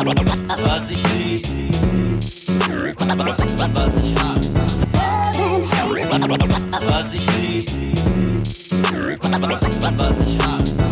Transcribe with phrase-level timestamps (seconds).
[0.00, 1.46] Was ich lieb,
[2.96, 4.60] was ich hasse.
[6.86, 7.70] Was ich lieb,
[9.98, 10.84] was ich hasse.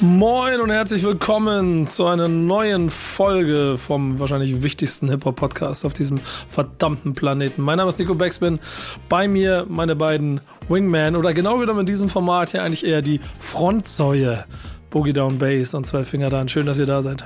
[0.00, 7.14] Moin und herzlich willkommen zu einer neuen Folge vom wahrscheinlich wichtigsten Hip-Hop-Podcast auf diesem verdammten
[7.14, 7.62] Planeten.
[7.62, 8.60] Mein Name ist Nico Backspin.
[9.08, 13.20] Bei mir meine beiden Wingman oder genau genommen in diesem Format hier eigentlich eher die
[13.40, 14.44] Frontsäue.
[14.90, 16.46] Boogie Down Bass und zwei Finger da.
[16.48, 17.24] Schön, dass ihr da seid.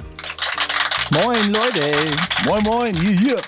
[1.10, 1.92] Moin Leute.
[2.44, 3.42] Moin moin, hier hier.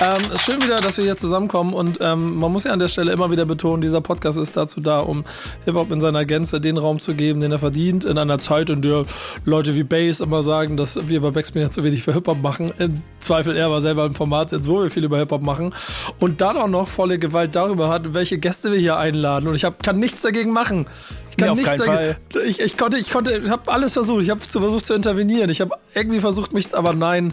[0.00, 2.88] Ähm, ist schön wieder, dass wir hier zusammenkommen und ähm, man muss ja an der
[2.88, 5.24] Stelle immer wieder betonen, dieser Podcast ist dazu da, um
[5.64, 8.82] Hip-Hop in seiner Gänze den Raum zu geben, den er verdient, in einer Zeit, in
[8.82, 9.04] der
[9.44, 12.72] Leute wie Bass immer sagen, dass wir bei Backspin ja zu wenig für Hip-Hop machen.
[12.78, 15.72] Im Zweifel er war selber im Format jetzt, wo wir viel über Hip-Hop machen
[16.18, 19.64] und dann auch noch volle Gewalt darüber hat, welche Gäste wir hier einladen und ich
[19.64, 20.86] hab, kann nichts dagegen machen.
[21.32, 22.46] Ich kann Nee, auf nichts keinen dagegen.
[22.46, 24.22] Ich, ich konnte, ich konnte, ich habe alles versucht.
[24.22, 25.48] Ich habe versucht zu intervenieren.
[25.48, 27.32] Ich habe irgendwie versucht mich, aber nein,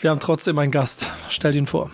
[0.00, 1.10] wir haben trotzdem einen Gast.
[1.28, 1.90] Stellt ihn vor.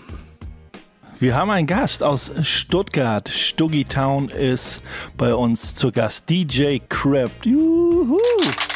[1.18, 3.28] Wir haben einen Gast aus Stuttgart.
[3.28, 4.80] Stuggy Town ist
[5.16, 6.30] bei uns zu Gast.
[6.30, 7.30] DJ Crab.
[7.44, 8.20] Juhu.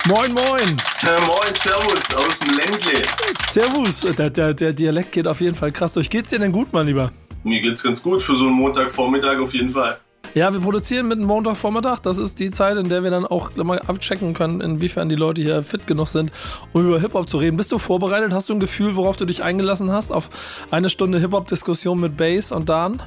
[0.07, 0.83] Moin, moin.
[1.03, 3.07] Äh, moin, Servus aus dem Ländle.
[3.51, 4.01] Servus.
[4.01, 6.11] Der, der, der Dialekt geht auf jeden Fall krass durch.
[6.11, 7.13] Geht's dir denn gut, mein Lieber?
[7.45, 9.97] Mir geht's ganz gut für so einen Montagvormittag auf jeden Fall.
[10.35, 12.01] Ja, wir produzieren mit Montagvormittag.
[12.01, 15.43] Das ist die Zeit, in der wir dann auch mal abchecken können, inwiefern die Leute
[15.43, 16.33] hier fit genug sind,
[16.73, 17.57] um über Hip-Hop zu reden.
[17.57, 18.33] Bist du vorbereitet?
[18.33, 20.11] Hast du ein Gefühl, worauf du dich eingelassen hast?
[20.11, 20.31] Auf
[20.73, 23.01] eine Stunde Hip-Hop-Diskussion mit Bass und Dan?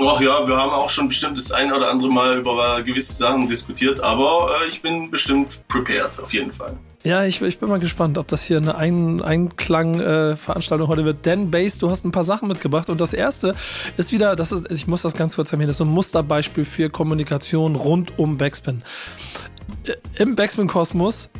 [0.00, 3.48] Ach ja, wir haben auch schon bestimmt das ein oder andere Mal über gewisse Sachen
[3.48, 6.76] diskutiert, aber äh, ich bin bestimmt prepared, auf jeden Fall.
[7.04, 11.24] Ja, ich, ich bin mal gespannt, ob das hier eine ein Einklang-Veranstaltung heute wird.
[11.26, 13.54] Denn Bass, du hast ein paar Sachen mitgebracht und das erste
[13.96, 16.90] ist wieder, das ist, ich muss das ganz kurz erwähnen, das ist ein Musterbeispiel für
[16.90, 18.82] Kommunikation rund um Backspin.
[19.84, 21.30] Äh, Im Backspin-Kosmos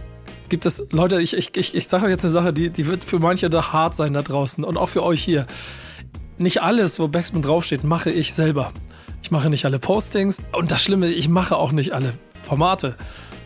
[0.48, 3.03] gibt es, Leute, ich, ich, ich, ich sage euch jetzt eine Sache, die, die wird
[3.03, 5.47] für manche da hart sein da draußen und auch für euch hier.
[6.39, 8.73] Nicht alles, wo Backspin draufsteht, mache ich selber.
[9.25, 12.13] Ich mache nicht alle Postings und das Schlimme, ich mache auch nicht alle
[12.45, 12.95] Formate.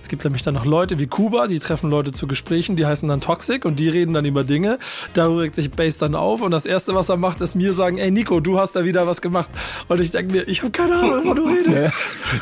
[0.02, 3.08] Es gibt nämlich dann noch Leute wie Kuba, die treffen Leute zu Gesprächen, die heißen
[3.08, 4.80] dann Toxic und die reden dann über Dinge.
[5.14, 7.98] Darüber regt sich Bass dann auf und das Erste, was er macht, ist mir sagen,
[7.98, 9.48] ey Nico, du hast da wieder was gemacht.
[9.86, 11.94] Und ich denke mir, ich habe keine Ahnung, wovon du redest.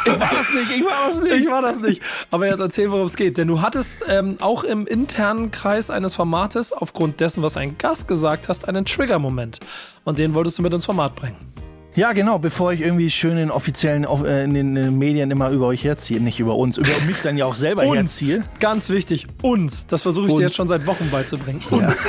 [0.06, 2.03] Ich war das nicht, ich war das nicht, ich war das nicht.
[2.31, 3.37] Aber jetzt erzähl, worum es geht.
[3.37, 8.09] Denn du hattest ähm, auch im internen Kreis eines Formates, aufgrund dessen, was ein Gast
[8.09, 9.60] gesagt hast, einen Trigger-Moment.
[10.04, 11.50] Und den wolltest du mit ins Format bringen.
[11.96, 15.66] Ja, genau, bevor ich irgendwie schön in offiziellen off- äh, in den Medien immer über
[15.66, 18.44] euch herziehe, nicht über uns, über mich dann ja auch selber herziehe.
[18.60, 19.88] Ganz wichtig, uns.
[19.88, 20.38] Das versuche ich Uns.
[20.38, 21.60] dir jetzt schon seit Wochen beizubringen.
[21.70, 21.92] Ja.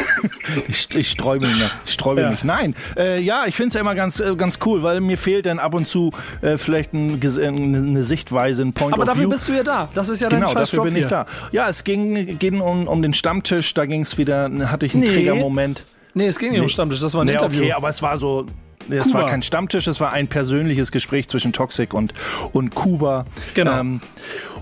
[0.68, 1.64] Ich, ich sträube mich.
[1.86, 2.30] Ich sträube Ja.
[2.30, 2.44] mich.
[2.44, 5.46] Nein, äh, ja, ich finde es ja immer ganz, äh, ganz cool, weil mir fehlt
[5.46, 6.12] dann ab und zu
[6.42, 9.30] äh, vielleicht ein, äh, eine Sichtweise, ein Point Aber of dafür View.
[9.30, 9.88] bist du ja da.
[9.94, 11.10] Das ist ja dein Genau, dafür Job bin ich hier.
[11.10, 11.26] da.
[11.54, 15.04] Ja, es ging, ging um, um den Stammtisch, da ging es wieder, hatte ich einen
[15.04, 15.10] Nee.
[15.14, 15.86] Triggermoment.
[16.14, 17.62] Nee, es ging nicht um Stammtisch, das war ein Nee, Interview.
[17.62, 18.46] okay, aber es war so.
[18.92, 19.20] Es Kuba.
[19.20, 22.14] war kein Stammtisch, es war ein persönliches Gespräch zwischen Toxic und,
[22.52, 23.26] und Kuba.
[23.54, 23.80] Genau.
[23.80, 24.02] Ähm,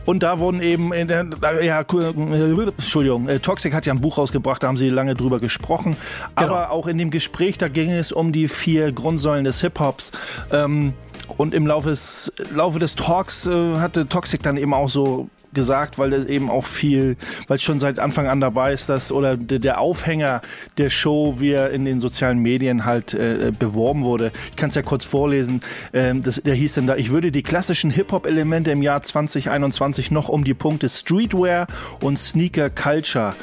[0.06, 1.28] und da wurden eben, in der,
[1.62, 5.96] ja, Entschuldigung, äh, Toxic hat ja ein Buch rausgebracht, da haben sie lange drüber gesprochen.
[6.36, 6.54] Genau.
[6.56, 10.12] Aber auch in dem Gespräch, da ging es um die vier Grundsäulen des Hip-Hops.
[10.52, 10.94] Ähm,
[11.38, 15.98] und im Laufe des, Laufe des Talks äh, hatte Toxic dann eben auch so gesagt,
[15.98, 17.18] weil es eben auch viel,
[17.48, 20.42] weil es schon seit Anfang an dabei ist, dass oder der, Aufhänger
[20.78, 24.32] der Show, wie er in den sozialen Medien halt äh, beworben wurde.
[24.52, 25.62] Ich kann es ja kurz vorlesen.
[25.94, 30.30] Ähm, das, der hieß dann da, ich würde die klassischen Hip-Hop-Elemente im Jahr 2021 noch
[30.30, 31.68] um die Punkte Streetwear
[32.02, 33.36] und Sneaker Culture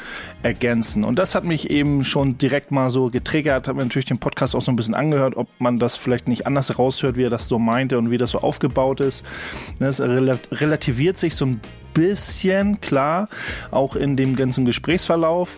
[0.43, 1.03] ergänzen.
[1.03, 4.55] Und das hat mich eben schon direkt mal so getriggert, habe mir natürlich den Podcast
[4.55, 7.47] auch so ein bisschen angehört, ob man das vielleicht nicht anders raushört, wie er das
[7.47, 9.25] so meinte und wie das so aufgebaut ist.
[9.79, 11.61] Das rela- relativiert sich so ein
[11.97, 13.27] bisschen, klar,
[13.71, 15.57] auch in dem ganzen Gesprächsverlauf.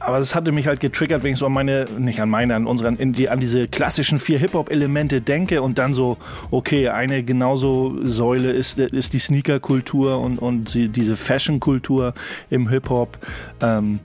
[0.00, 2.66] Aber es hatte mich halt getriggert, wenn ich so an meine, nicht an meine, an
[2.66, 6.16] unsere, in die, an diese klassischen vier Hip-Hop-Elemente denke und dann so,
[6.50, 12.14] okay, eine genauso Säule ist, ist die Sneaker-Kultur und, und die, diese Fashion-Kultur
[12.48, 13.18] im Hip-Hop.
[13.60, 13.98] Ähm,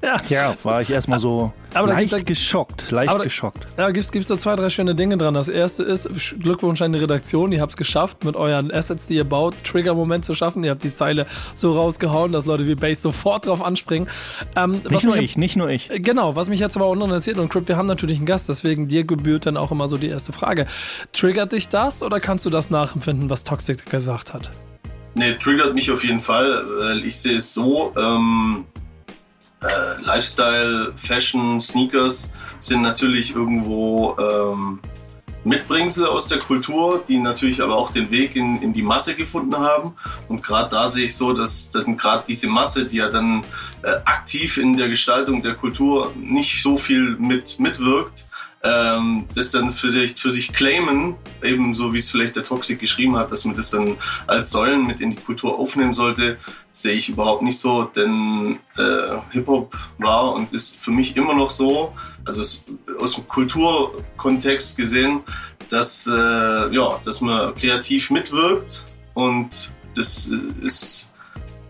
[0.00, 0.16] Ja.
[0.28, 3.66] ja, war ich erstmal so Aber da leicht gibt- da- geschockt, leicht aber da- geschockt.
[3.76, 5.34] Ja, gibt's, gibt's da zwei, drei schöne Dinge dran.
[5.34, 6.08] Das erste ist,
[6.40, 10.34] Glückwunsch an die Redaktion, ihr habt's geschafft, mit euren Assets, die ihr baut, Trigger-Moment zu
[10.36, 10.62] schaffen.
[10.62, 14.08] Ihr habt die Zeile so rausgehauen, dass Leute wie Bass sofort drauf anspringen.
[14.54, 15.90] Ähm, was Nicht nur mich- ich, nicht nur ich.
[15.92, 18.48] Genau, was mich jetzt aber auch noch interessiert, und Crip, wir haben natürlich einen Gast,
[18.48, 20.68] deswegen dir gebührt dann auch immer so die erste Frage.
[21.12, 24.50] Triggert dich das oder kannst du das nachempfinden, was Toxic gesagt hat?
[25.14, 28.64] Nee, triggert mich auf jeden Fall, weil ich sehe es so, ähm,
[29.60, 34.80] äh, Lifestyle, Fashion, Sneakers sind natürlich irgendwo ähm,
[35.44, 39.56] Mitbringsel aus der Kultur, die natürlich aber auch den Weg in, in die Masse gefunden
[39.56, 39.94] haben.
[40.28, 43.44] Und gerade da sehe ich so, dass dann gerade diese Masse, die ja dann
[43.82, 48.26] äh, aktiv in der Gestaltung der Kultur nicht so viel mit, mitwirkt,
[48.62, 53.16] ähm, das dann für sich, für sich claimen, ebenso wie es vielleicht der Toxic geschrieben
[53.16, 53.96] hat, dass man das dann
[54.26, 56.38] als Säulen mit in die Kultur aufnehmen sollte,
[56.78, 61.50] sehe ich überhaupt nicht so, denn äh, Hip-Hop war und ist für mich immer noch
[61.50, 61.92] so,
[62.24, 62.42] also
[63.00, 65.20] aus dem Kulturkontext gesehen,
[65.70, 66.12] dass, äh,
[66.74, 68.84] ja, dass man kreativ mitwirkt
[69.14, 71.10] und das äh, ist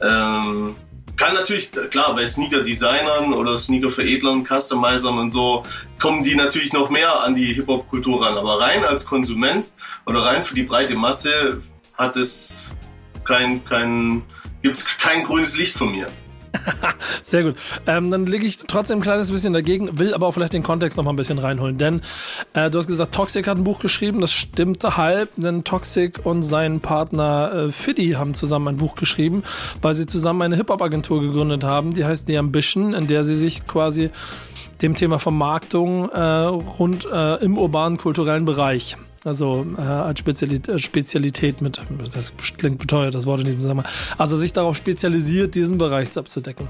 [0.03, 0.77] ähm,
[1.17, 5.65] kann natürlich, klar, bei Sneaker-Designern oder Sneaker-Veredlern, Customizern und so,
[5.99, 8.39] kommen die natürlich noch mehr an die Hip-Hop-Kultur ran.
[8.39, 9.73] Aber rein als Konsument
[10.07, 11.61] oder rein für die breite Masse
[11.95, 12.71] hat es
[13.25, 14.23] kein, kein,
[14.63, 16.07] gibt's kein grünes Licht von mir.
[17.23, 17.57] Sehr gut.
[17.87, 20.97] Ähm, dann lege ich trotzdem ein kleines bisschen dagegen, will aber auch vielleicht den Kontext
[20.97, 21.79] noch mal ein bisschen reinholen.
[21.79, 22.03] Denn
[22.55, 26.43] äh, du hast gesagt, Toxic hat ein Buch geschrieben, das stimmt halb, denn Toxic und
[26.43, 29.43] sein Partner äh, Fiddy haben zusammen ein Buch geschrieben,
[29.83, 33.67] weil sie zusammen eine Hip-Hop-Agentur gegründet haben, die heißt The Ambition, in der sie sich
[33.67, 34.11] quasi
[34.83, 40.79] dem Thema Vermarktung äh, rund äh, im urbanen kulturellen Bereich also äh, als Spezialität, äh,
[40.79, 41.81] Spezialität mit,
[42.15, 43.91] das klingt beteuert, das Wort in diesem Zusammenhang.
[44.17, 46.69] Also sich darauf spezialisiert, diesen Bereich abzudecken.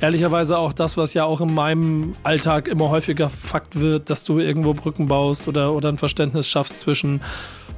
[0.00, 4.38] Ehrlicherweise auch das, was ja auch in meinem Alltag immer häufiger Fakt wird, dass du
[4.38, 7.20] irgendwo Brücken baust oder, oder ein Verständnis schaffst zwischen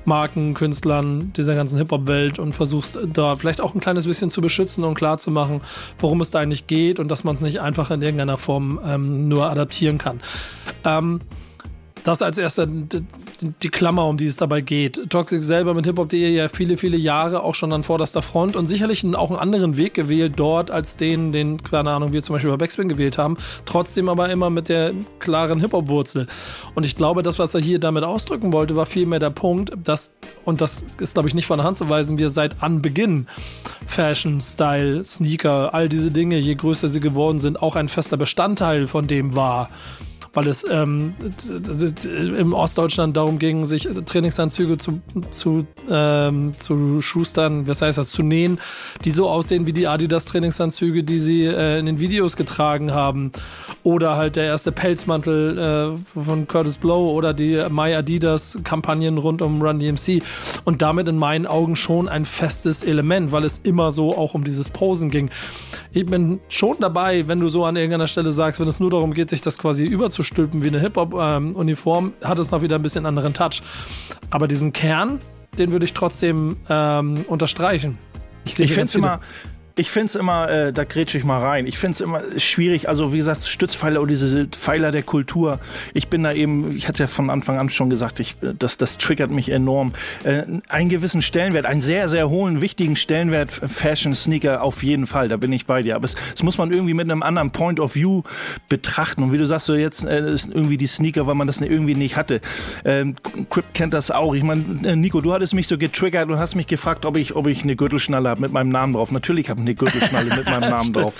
[0.05, 4.85] Marken, Künstlern, dieser ganzen Hip-Hop-Welt und versuchst da vielleicht auch ein kleines bisschen zu beschützen
[4.85, 5.61] und klar zu machen,
[5.99, 9.29] worum es da eigentlich geht und dass man es nicht einfach in irgendeiner Form ähm,
[9.29, 10.21] nur adaptieren kann.
[10.85, 11.21] Ähm,
[12.05, 15.11] das als erster die Klammer, um die es dabei geht.
[15.11, 19.05] Toxic selber mit hiphop.de ja viele, viele Jahre auch schon an vorderster Front und sicherlich
[19.15, 22.57] auch einen anderen Weg gewählt dort als den, den, keine Ahnung, wir zum Beispiel bei
[22.57, 23.37] Backspin gewählt haben.
[23.65, 26.27] Trotzdem aber immer mit der klaren Hip-Hop-Wurzel.
[26.75, 30.15] Und ich glaube, das, was er hier damit ausdrücken wollte, war vielmehr der Punkt, dass,
[30.45, 33.27] und das ist, glaube ich, nicht von der Hand zu weisen, wir seit Anbeginn
[33.87, 38.87] Fashion, Style, Sneaker, all diese Dinge, je größer sie geworden sind, auch ein fester Bestandteil
[38.87, 39.69] von dem war
[40.33, 41.15] weil es ähm,
[42.15, 45.01] im Ostdeutschland darum ging, sich Trainingsanzüge zu,
[45.31, 48.59] zu, ähm, zu schustern, was heißt das, zu nähen,
[49.05, 53.33] die so aussehen wie die Adidas Trainingsanzüge, die sie äh, in den Videos getragen haben.
[53.83, 59.43] Oder halt der erste Pelzmantel äh, von Curtis Blow oder die My Adidas Kampagnen rund
[59.43, 60.23] um Run DMC.
[60.65, 64.45] Und damit in meinen Augen schon ein festes Element, weil es immer so auch um
[64.45, 65.31] dieses Posen ging.
[65.93, 69.13] Ich bin schon dabei, wenn du so an irgendeiner Stelle sagst, wenn es nur darum
[69.13, 73.07] geht, sich das quasi überzu überzustülpen wie eine Hip-Hop-Uniform, hat es noch wieder ein bisschen
[73.07, 73.63] anderen Touch.
[74.31, 75.19] Aber diesen Kern,
[75.59, 77.99] den würde ich trotzdem ähm, unterstreichen.
[78.45, 79.21] Ich, ich finde es immer,
[79.75, 81.67] ich finde es immer, äh, da grätsche ich mal rein.
[81.67, 82.89] Ich finde es immer schwierig.
[82.89, 85.61] Also wie gesagt, Stützpfeiler oder diese Pfeiler der Kultur.
[85.95, 88.99] Ich bin da eben, ich hatte ja von Anfang an schon gesagt, ich, das, das
[88.99, 89.93] triggert mich enorm.
[90.25, 95.29] Äh, einen gewissen Stellenwert, einen sehr, sehr hohen, wichtigen Stellenwert Fashion Sneaker auf jeden Fall.
[95.29, 95.97] Da bin ich bei dir.
[95.97, 98.23] Aber es, es muss man irgendwie mit einem anderen Point of View
[98.69, 99.23] betrachten.
[99.23, 101.95] Und wie du sagst, so jetzt äh, ist irgendwie die Sneaker, weil man das irgendwie
[101.95, 102.41] nicht hatte.
[102.85, 103.15] Ähm,
[103.49, 104.35] Crip kennt das auch.
[104.35, 107.35] Ich meine, äh, Nico, du hattest mich so getriggert und hast mich gefragt, ob ich,
[107.35, 109.13] ob ich eine Gürtelschnalle habe mit meinem Namen drauf.
[109.13, 111.19] Natürlich habe eine Gürtelschnalle mit meinem Namen drauf.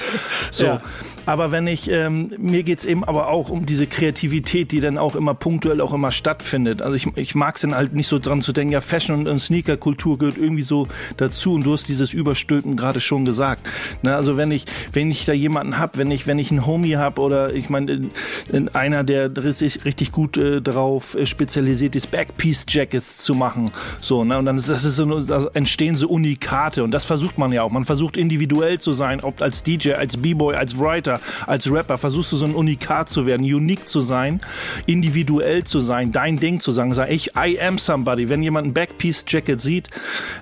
[0.51, 0.67] So.
[0.67, 0.83] Ja.
[1.25, 5.15] Aber wenn ich, ähm, mir geht's eben aber auch um diese Kreativität, die dann auch
[5.15, 6.83] immer punktuell auch immer stattfindet.
[6.83, 9.29] Also ich, ich mag es dann halt nicht so dran zu denken, ja, Fashion und,
[9.29, 13.69] und Sneaker-Kultur gehört irgendwie so dazu und du hast dieses Überstülpen gerade schon gesagt.
[14.03, 16.97] Ne, also wenn ich, wenn ich da jemanden hab, wenn ich, wenn ich einen Homie
[16.97, 18.11] hab oder ich meine,
[18.73, 23.71] einer, der richtig, richtig gut äh, darauf äh, spezialisiert ist, Backpiece-Jackets zu machen.
[24.01, 24.39] So, ne?
[24.39, 27.63] Und dann ist das ist so, also entstehen so Unikate und das versucht man ja
[27.63, 27.71] auch.
[27.71, 32.33] Man versucht individuell zu sein, ob als DJ, als B-Boy, als Writer als Rapper versuchst
[32.33, 34.41] du so ein Unikat zu werden, unique zu sein,
[34.87, 38.31] individuell zu sein, dein Ding zu sagen, sag ich, I am somebody.
[38.31, 39.91] Wenn jemand ein Backpiece-Jacket sieht,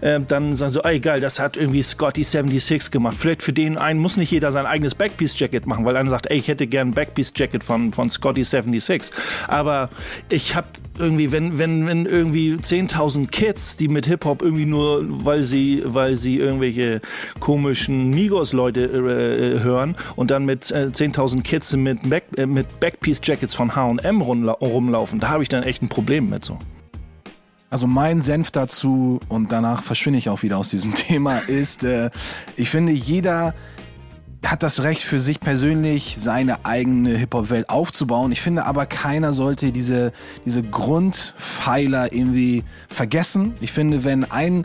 [0.03, 3.17] äh, dann sagen so, ey geil, das hat irgendwie Scotty 76 gemacht.
[3.17, 6.39] Vielleicht für den einen muss nicht jeder sein eigenes Backpiece-Jacket machen, weil einer sagt, ey,
[6.39, 9.13] ich hätte gern ein Backpiece-Jacket von, von Scotty 76.
[9.49, 9.91] Aber
[10.29, 10.69] ich habe
[11.01, 16.15] irgendwie, wenn, wenn, wenn irgendwie 10.000 Kids, die mit Hip-Hop irgendwie nur, weil sie, weil
[16.17, 17.01] sie irgendwelche
[17.81, 23.55] komischen Migos-Leute äh, hören und dann mit äh, 10.000 Kids mit, Back, äh, mit Backpiece-Jackets
[23.55, 26.59] von H&M rumlaufen, da habe ich dann echt ein Problem mit so.
[27.71, 32.11] Also mein Senf dazu und danach verschwinde ich auch wieder aus diesem Thema ist, äh,
[32.57, 33.55] ich finde jeder
[34.45, 38.33] hat das Recht für sich persönlich seine eigene Hip-Hop-Welt aufzubauen.
[38.33, 40.13] Ich finde aber keiner sollte diese,
[40.47, 43.53] diese Grundpfeiler irgendwie vergessen.
[43.61, 44.65] Ich finde, wenn ein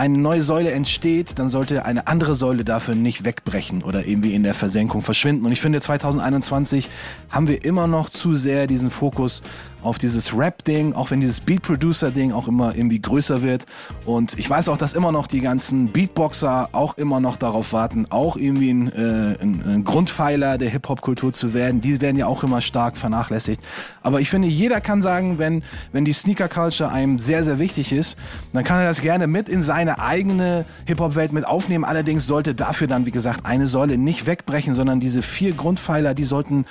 [0.00, 4.42] eine neue Säule entsteht, dann sollte eine andere Säule dafür nicht wegbrechen oder irgendwie in
[4.42, 5.44] der Versenkung verschwinden.
[5.44, 6.88] Und ich finde, 2021
[7.28, 9.42] haben wir immer noch zu sehr diesen Fokus
[9.82, 13.66] auf dieses Rap-Ding, auch wenn dieses Beat-Producer-Ding auch immer irgendwie größer wird.
[14.06, 18.06] Und ich weiß auch, dass immer noch die ganzen Beatboxer auch immer noch darauf warten,
[18.10, 21.80] auch irgendwie ein, äh, ein, ein Grundpfeiler der Hip-Hop-Kultur zu werden.
[21.80, 23.60] Die werden ja auch immer stark vernachlässigt.
[24.02, 28.16] Aber ich finde, jeder kann sagen, wenn, wenn die Sneaker-Culture einem sehr, sehr wichtig ist,
[28.52, 31.84] dann kann er das gerne mit in seine eigene Hip-Hop-Welt mit aufnehmen.
[31.84, 36.24] Allerdings sollte dafür dann, wie gesagt, eine Säule nicht wegbrechen, sondern diese vier Grundpfeiler, die
[36.24, 36.64] sollten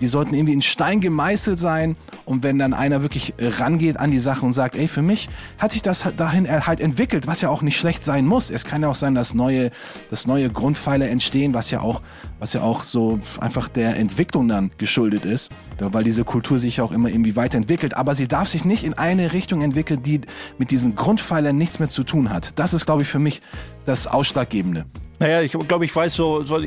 [0.00, 1.96] die sollten irgendwie in Stein gemeißelt sein.
[2.24, 5.28] Und wenn dann einer wirklich rangeht an die Sache und sagt, ey, für mich
[5.58, 8.50] hat sich das dahin halt entwickelt, was ja auch nicht schlecht sein muss.
[8.50, 9.70] Es kann ja auch sein, dass neue,
[10.10, 12.02] dass neue Grundpfeiler entstehen, was ja auch,
[12.38, 16.92] was ja auch so einfach der Entwicklung dann geschuldet ist, weil diese Kultur sich auch
[16.92, 17.94] immer irgendwie weiterentwickelt.
[17.94, 20.20] Aber sie darf sich nicht in eine Richtung entwickeln, die
[20.58, 22.58] mit diesen Grundpfeilern nichts mehr zu tun hat.
[22.58, 23.40] Das ist, glaube ich, für mich
[23.84, 24.86] das Ausschlaggebende.
[25.20, 26.58] Naja, ich glaube, ich weiß so, so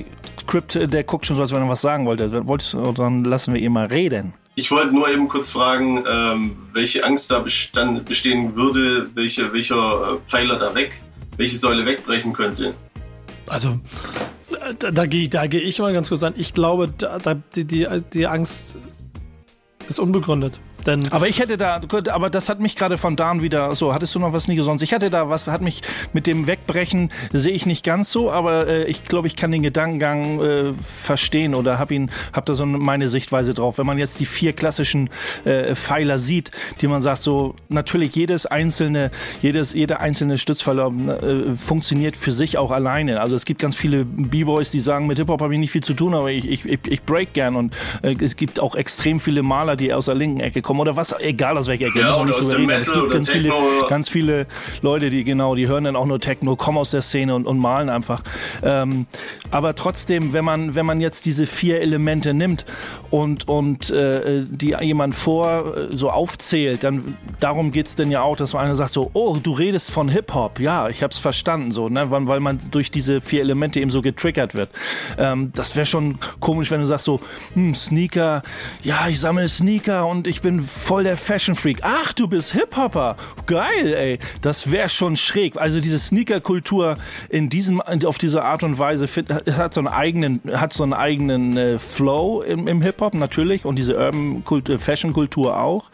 [0.45, 2.47] Crypt, der guckt schon so, als wenn er was sagen wollte.
[2.47, 4.33] Wolltest, dann lassen wir ihn mal reden.
[4.53, 10.13] Ich wollte nur eben kurz fragen, ähm, welche Angst da bestand, bestehen würde, welche, welcher
[10.13, 10.91] äh, Pfeiler da weg,
[11.37, 12.75] welche Säule wegbrechen könnte.
[13.49, 13.79] Also,
[14.77, 16.35] da, da gehe da geh ich mal ganz kurz an.
[16.37, 18.77] Ich glaube, da, da, die, die, die Angst
[19.89, 20.59] ist unbegründet.
[20.85, 24.15] Denn aber ich hätte da, aber das hat mich gerade von Dan wieder so, hattest
[24.15, 24.81] du noch was nie sonst?
[24.81, 25.81] Ich hatte da was, hat mich
[26.13, 29.63] mit dem Wegbrechen, sehe ich nicht ganz so, aber äh, ich glaube, ich kann den
[29.63, 33.77] Gedankengang äh, verstehen oder habe ihn, habe da so meine Sichtweise drauf.
[33.77, 35.09] Wenn man jetzt die vier klassischen
[35.45, 39.11] äh, Pfeiler sieht, die man sagt, so natürlich jedes einzelne,
[39.41, 43.21] jedes, jeder einzelne Stützpfeiler äh, funktioniert für sich auch alleine.
[43.21, 45.93] Also es gibt ganz viele B-Boys, die sagen, mit Hip-Hop habe ich nicht viel zu
[45.93, 49.75] tun, aber ich, ich, ich break gern und äh, es gibt auch extrem viele Maler,
[49.75, 52.19] die aus der linken Ecke kommen kommen oder was, egal aus welcher Ecke, Ja, müssen
[52.19, 52.69] wir nicht drüber reden.
[52.71, 53.53] Es Metal gibt ganz viele,
[53.89, 54.47] ganz viele
[54.81, 57.59] Leute, die genau, die hören dann auch nur Techno, kommen aus der Szene und, und
[57.59, 58.23] malen einfach.
[58.63, 59.05] Ähm,
[59.51, 62.65] aber trotzdem, wenn man, wenn man jetzt diese vier Elemente nimmt
[63.11, 68.35] und, und äh, die jemand vor äh, so aufzählt, dann darum geht's denn ja auch,
[68.35, 71.89] dass man einer sagt so, oh, du redest von Hip-Hop, ja, ich hab's verstanden, so,
[71.89, 74.69] ne, weil, weil man durch diese vier Elemente eben so getriggert wird.
[75.17, 77.19] Ähm, das wäre schon komisch, wenn du sagst so,
[77.53, 78.41] hm, Sneaker,
[78.81, 81.79] ja, ich sammle Sneaker und ich bin voll der Fashion Freak.
[81.81, 83.15] Ach, du bist Hip-Hopper.
[83.45, 84.19] Geil, ey.
[84.41, 85.57] Das wäre schon schräg.
[85.57, 86.97] Also diese Sneaker-Kultur
[87.29, 90.93] in diesem, auf diese Art und Weise fit, hat so einen eigenen, hat so einen
[90.93, 95.89] eigenen äh, Flow im, im Hip-Hop natürlich und diese Urban -Kult Fashion-Kultur auch.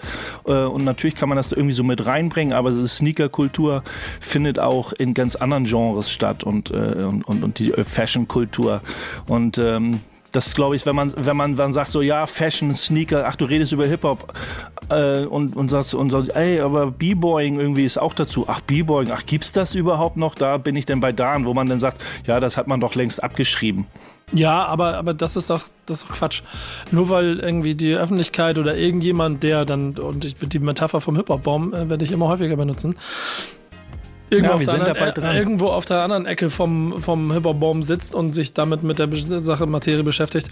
[0.45, 3.83] Äh, und natürlich kann man das irgendwie so mit reinbringen, aber diese Sneaker-Kultur
[4.19, 8.81] findet auch in ganz anderen Genres statt und, äh, und, und, und die Fashion-Kultur.
[9.27, 13.27] Und ähm, das glaube ich, wenn man, wenn man dann sagt so, ja, Fashion, Sneaker,
[13.27, 14.33] ach, du redest über Hip-Hop
[14.89, 18.45] äh, und, und sagst, und sagst, ey, aber B-Boying irgendwie ist auch dazu.
[18.47, 20.35] Ach, B-Boying, ach, gibt's das überhaupt noch?
[20.35, 22.95] Da bin ich denn bei Dan, wo man dann sagt, ja, das hat man doch
[22.95, 23.87] längst abgeschrieben.
[24.31, 26.43] Ja, aber, aber das ist doch, das ist doch Quatsch.
[26.91, 31.73] Nur weil irgendwie die Öffentlichkeit oder irgendjemand, der dann, und ich die Metapher vom Hip-Hop-Baum
[31.73, 32.95] äh, werde ich immer häufiger benutzen,
[34.29, 35.35] irgendwo, Ja, auf wir der sind anderen, dabei dran.
[35.35, 39.09] irgendwo auf der anderen Ecke vom, vom Hip-Hop-Baum sitzt und sich damit mit der
[39.41, 40.49] Sache Materie beschäftigt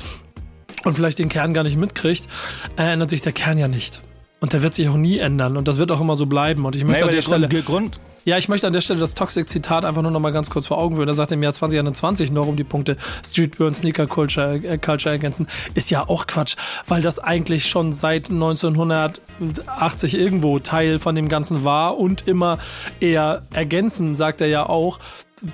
[0.85, 2.27] und vielleicht den Kern gar nicht mitkriegt,
[2.77, 4.01] äh, ändert sich der Kern ja nicht.
[4.39, 6.65] Und der wird sich auch nie ändern und das wird auch immer so bleiben.
[6.65, 7.47] Und ich möchte Nee, an der der Stelle.
[7.49, 10.49] Grund, Grund, Ja, ich möchte an der Stelle das Toxic-Zitat einfach nur noch mal ganz
[10.49, 11.07] kurz vor Augen führen.
[11.07, 15.13] Er sagt im Jahr 2021 noch um die Punkte Streetwear und Sneaker Culture, äh, Culture
[15.13, 15.47] ergänzen.
[15.75, 16.57] Ist ja auch Quatsch,
[16.87, 22.57] weil das eigentlich schon seit 1980 irgendwo Teil von dem Ganzen war und immer
[22.99, 24.99] eher ergänzen, sagt er ja auch,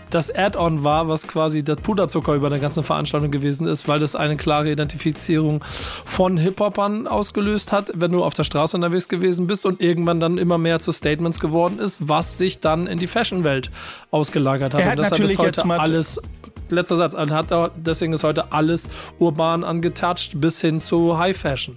[0.10, 4.16] das Add-on war, was quasi das Puderzucker über der ganzen Veranstaltung gewesen ist, weil das
[4.16, 5.64] eine klare Identifizierung
[6.06, 10.38] von Hip-Hopern ausgelöst hat, wenn du auf der Straße unterwegs gewesen bist und irgendwann dann
[10.38, 13.72] immer mehr zu Statements geworden ist, was sich dann in die Fashion-Welt
[14.12, 14.82] ausgelagert hat.
[14.82, 16.22] Er hat und deshalb natürlich ist heute jetzt mal- alles,
[16.70, 21.76] letzter Satz, hat, deswegen ist heute alles urban angetatscht bis hin zu High-Fashion.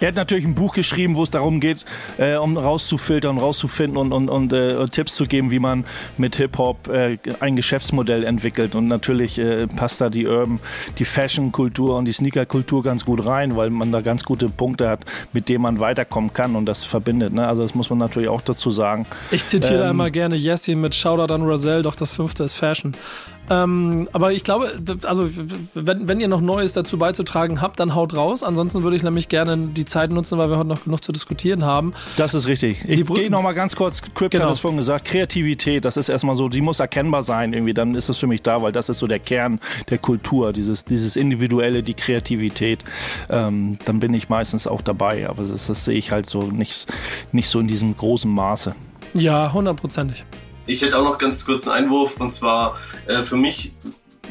[0.00, 1.84] Er hat natürlich ein Buch geschrieben, wo es darum geht,
[2.18, 5.84] äh, um rauszufiltern, rauszufinden und, und, und äh, Tipps zu geben, wie man
[6.16, 8.74] mit Hip-Hop äh, ein Geschäftsmodell entwickelt.
[8.74, 10.58] Und natürlich äh, passt da die Urban,
[10.98, 15.04] die Fashion-Kultur und die Sneaker-Kultur ganz gut rein, weil man da ganz gute Punkte hat,
[15.32, 17.34] mit denen man weiterkommen kann und das verbindet.
[17.34, 17.46] Ne?
[17.46, 19.06] Also das muss man natürlich auch dazu sagen.
[19.30, 22.54] Ich zitiere da Ähm, immer gerne Jessin mit Shoutout an Roselle, doch das fünfte ist
[22.54, 22.94] Fashion.
[23.50, 25.28] Ähm, aber ich glaube, also
[25.74, 28.42] wenn, wenn ihr noch Neues dazu beizutragen habt, dann haut raus.
[28.42, 31.64] Ansonsten würde ich nämlich gerne die Zeit nutzen, weil wir heute noch genug zu diskutieren
[31.64, 31.92] haben.
[32.16, 32.84] Das ist richtig.
[32.86, 34.46] Ich gehe noch mal ganz kurz, Crypt Genau.
[34.46, 37.94] hat es vorhin gesagt, Kreativität, das ist erstmal so, die muss erkennbar sein irgendwie, dann
[37.96, 39.58] ist es für mich da, weil das ist so der Kern
[39.90, 42.84] der Kultur, dieses, dieses Individuelle, die Kreativität.
[43.28, 46.86] Ähm, dann bin ich meistens auch dabei, aber das, das sehe ich halt so nicht,
[47.32, 48.74] nicht so in diesem großen Maße.
[49.14, 50.24] Ja, hundertprozentig.
[50.70, 53.72] Ich hätte auch noch ganz kurz einen Einwurf und zwar äh, für mich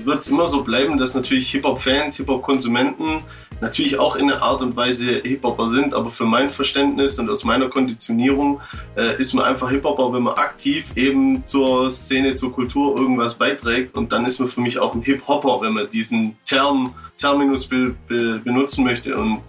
[0.05, 3.21] wird es immer so bleiben, dass natürlich Hip-Hop-Fans, Hip-Hop-Konsumenten
[3.59, 7.43] natürlich auch in einer Art und Weise Hip-Hopper sind, aber für mein Verständnis und aus
[7.43, 8.61] meiner Konditionierung
[8.95, 13.95] äh, ist man einfach Hip-Hopper, wenn man aktiv eben zur Szene, zur Kultur irgendwas beiträgt
[13.97, 17.93] und dann ist man für mich auch ein Hip-Hopper, wenn man diesen Term, Terminus be,
[18.07, 19.41] be, benutzen möchte und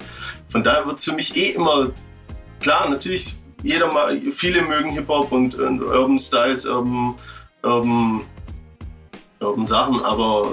[0.48, 1.90] von daher wird es für mich eh immer
[2.58, 7.14] klar, natürlich jeder mal, viele mögen Hip-Hop und, und Urban Styles, Urban,
[7.62, 8.20] Urban,
[9.40, 10.52] Urban Sachen, aber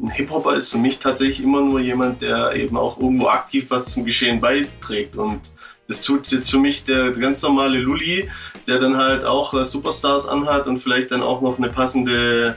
[0.00, 3.86] ein Hip-Hopper ist für mich tatsächlich immer nur jemand, der eben auch irgendwo aktiv was
[3.86, 5.16] zum Geschehen beiträgt.
[5.16, 5.40] Und
[5.88, 8.28] das tut jetzt für mich der ganz normale Lulli,
[8.66, 12.56] der dann halt auch äh, Superstars anhat und vielleicht dann auch noch eine passende,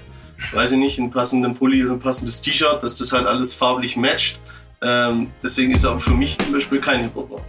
[0.53, 3.97] weiß ich nicht, einen passenden Pulli oder ein passendes T-Shirt, dass das halt alles farblich
[3.97, 4.39] matcht.
[4.83, 7.41] Ähm, deswegen ist er auch für mich zum Beispiel kein Hip-Hopper.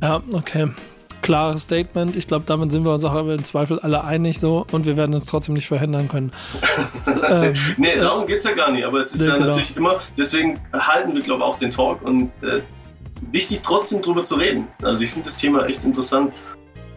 [0.00, 0.68] Ja, okay.
[1.22, 2.16] Klares Statement.
[2.16, 5.14] Ich glaube, damit sind wir uns auch im Zweifel alle einig so und wir werden
[5.14, 6.32] es trotzdem nicht verhindern können.
[7.28, 8.84] ähm, nee, darum geht es ja gar nicht.
[8.84, 9.46] Aber es ist ja, ja genau.
[9.46, 12.60] natürlich immer, deswegen halten wir, glaube ich, auch den Talk und äh,
[13.32, 14.68] wichtig trotzdem drüber zu reden.
[14.82, 16.32] Also ich finde das Thema echt interessant.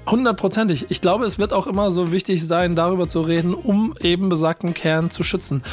[0.07, 0.87] Hundertprozentig.
[0.89, 4.73] Ich glaube, es wird auch immer so wichtig sein, darüber zu reden, um eben besagten
[4.73, 5.63] Kern zu schützen.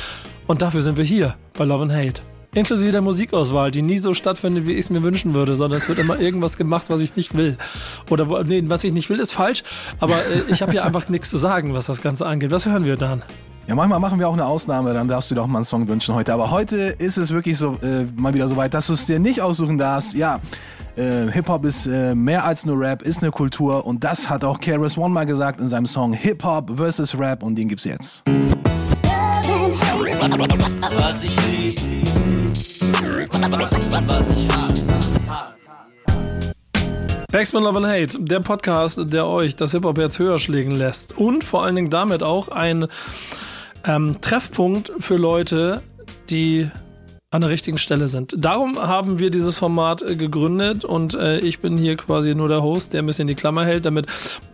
[0.47, 2.23] Und dafür sind wir hier bei Love and Hate.
[2.55, 5.89] Inklusive der Musikauswahl, die nie so stattfindet, wie ich es mir wünschen würde, sondern es
[5.89, 7.59] wird immer irgendwas gemacht, was ich nicht will.
[8.11, 9.65] Oder wo, nee, was ich nicht will, ist falsch,
[10.01, 12.51] aber äh, ich habe hier einfach nichts zu sagen, was das Ganze angeht.
[12.51, 13.23] Was hören wir dann?
[13.67, 15.87] Ja, manchmal machen wir auch eine Ausnahme, dann darfst du dir auch mal einen Song
[15.89, 16.33] wünschen heute.
[16.33, 19.19] Aber heute ist es wirklich so äh, mal wieder so weit, dass du es dir
[19.19, 20.15] nicht aussuchen darfst.
[20.15, 20.41] Ja,
[20.97, 24.59] äh, Hip-Hop ist äh, mehr als nur Rap, ist eine Kultur und das hat auch
[24.59, 27.19] Keras One mal gesagt in seinem Song Hip-Hop vs.
[27.19, 28.25] Rap und den gibt's jetzt.
[30.97, 31.37] Was ich
[37.31, 41.45] Backspin Love and Hate, der Podcast, der euch das Hip-Hop jetzt höher schlägen lässt und
[41.45, 42.89] vor allen Dingen damit auch ein
[43.85, 45.83] ähm, Treffpunkt für Leute,
[46.31, 46.71] die
[47.31, 48.35] an der richtigen Stelle sind.
[48.39, 52.63] Darum haben wir dieses Format äh, gegründet und äh, ich bin hier quasi nur der
[52.63, 54.07] Host, der ein bisschen die Klammer hält, damit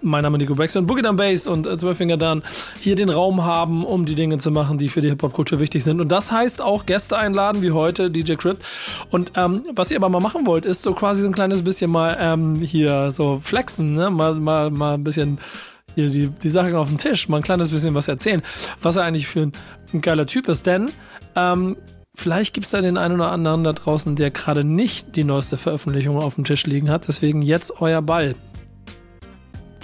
[0.02, 2.42] mein Name Nico Baxter und Boogie Down Bass und äh, Zwölffinger Dan
[2.80, 6.00] hier den Raum haben, um die Dinge zu machen, die für die Hip-Hop-Kultur wichtig sind.
[6.00, 8.64] Und das heißt auch Gäste einladen, wie heute DJ Crypt.
[9.08, 11.92] Und ähm, was ihr aber mal machen wollt, ist so quasi so ein kleines bisschen
[11.92, 14.10] mal ähm, hier so flexen, ne?
[14.10, 15.38] mal, mal, mal ein bisschen
[15.94, 18.42] hier die, die Sachen auf den Tisch, mal ein kleines bisschen was erzählen,
[18.82, 19.52] was er eigentlich für ein,
[19.92, 20.66] ein geiler Typ ist.
[20.66, 20.90] Denn
[21.36, 21.76] ähm,
[22.14, 25.56] Vielleicht gibt es da den einen oder anderen da draußen, der gerade nicht die neueste
[25.56, 27.08] Veröffentlichung auf dem Tisch liegen hat.
[27.08, 28.34] Deswegen jetzt euer Ball.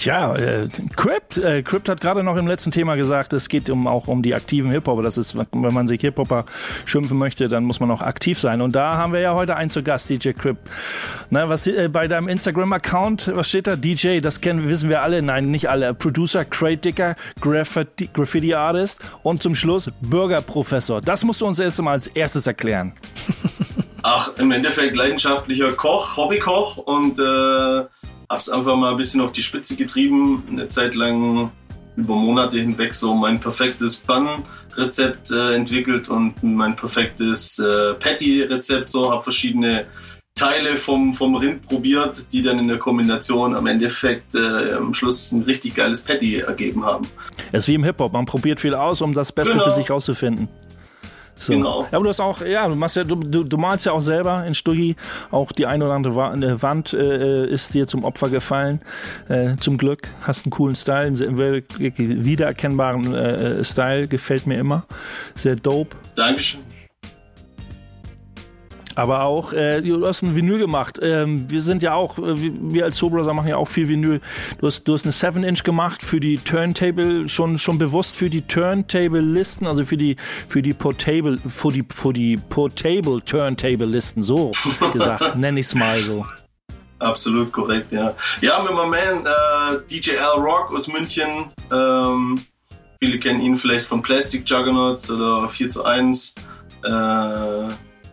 [0.00, 3.86] Tja, äh, Crypt, äh, Crypt hat gerade noch im letzten Thema gesagt, es geht um,
[3.86, 5.02] auch um die aktiven Hip-Hopper.
[5.02, 6.46] Das ist, wenn man sich Hip-Hopper
[6.86, 8.62] schimpfen möchte, dann muss man auch aktiv sein.
[8.62, 10.66] Und da haben wir ja heute einen zu Gast, DJ Crypt.
[11.28, 13.76] Na, was äh, bei deinem Instagram-Account, was steht da?
[13.76, 15.20] DJ, das kennen, wissen wir alle.
[15.20, 15.92] Nein, nicht alle.
[15.92, 21.02] Producer, Crate Dicker, Graffiti, Graffiti Artist und zum Schluss Bürgerprofessor.
[21.02, 22.94] Das musst du uns erst mal als erstes erklären.
[24.02, 27.84] Ach, im Endeffekt leidenschaftlicher Koch, Hobbykoch und äh
[28.30, 31.50] habe es einfach mal ein bisschen auf die Spitze getrieben, eine Zeit lang
[31.96, 38.88] über Monate hinweg so mein perfektes Bun-Rezept äh, entwickelt und mein perfektes äh, Patty-Rezept.
[38.88, 39.86] So habe verschiedene
[40.36, 45.32] Teile vom, vom Rind probiert, die dann in der Kombination am Endeffekt äh, am Schluss
[45.32, 47.08] ein richtig geiles Patty ergeben haben.
[47.50, 49.64] Es ist wie im Hip-Hop, man probiert viel aus, um das Beste genau.
[49.64, 50.48] für sich rauszufinden.
[51.40, 51.54] So.
[51.54, 51.82] Genau.
[51.90, 54.00] Ja, aber du hast auch, ja, du machst ja, du, du, du malst ja auch
[54.00, 54.96] selber in Stuggi.
[55.30, 56.14] Auch die eine oder andere
[56.62, 58.80] Wand äh, ist dir zum Opfer gefallen.
[59.28, 60.08] Äh, zum Glück.
[60.22, 64.06] Hast einen coolen Style, einen wiedererkennbaren äh, Style.
[64.06, 64.84] Gefällt mir immer.
[65.34, 65.96] Sehr dope.
[66.14, 66.69] Dankeschön
[68.96, 70.98] aber auch, äh, du hast ein Vinyl gemacht.
[71.02, 74.20] Ähm, wir sind ja auch, äh, wir als Soul machen ja auch viel Vinyl.
[74.58, 78.42] Du hast, du hast eine 7-Inch gemacht für die Turntable, schon, schon bewusst für die
[78.42, 80.16] Turntable-Listen, also für die,
[80.48, 84.50] für die Portable, für die, für die Portable Turntable-Listen, so
[84.92, 86.26] gesagt, nenne ich es mal so.
[86.98, 88.14] Absolut korrekt, ja.
[88.42, 91.50] Ja, mit meinem Man, äh, DJ Al Rock aus München.
[91.72, 92.42] Ähm,
[93.00, 96.34] viele kennen ihn vielleicht von Plastic Juggernauts oder 4 zu 1.
[96.84, 97.68] Äh,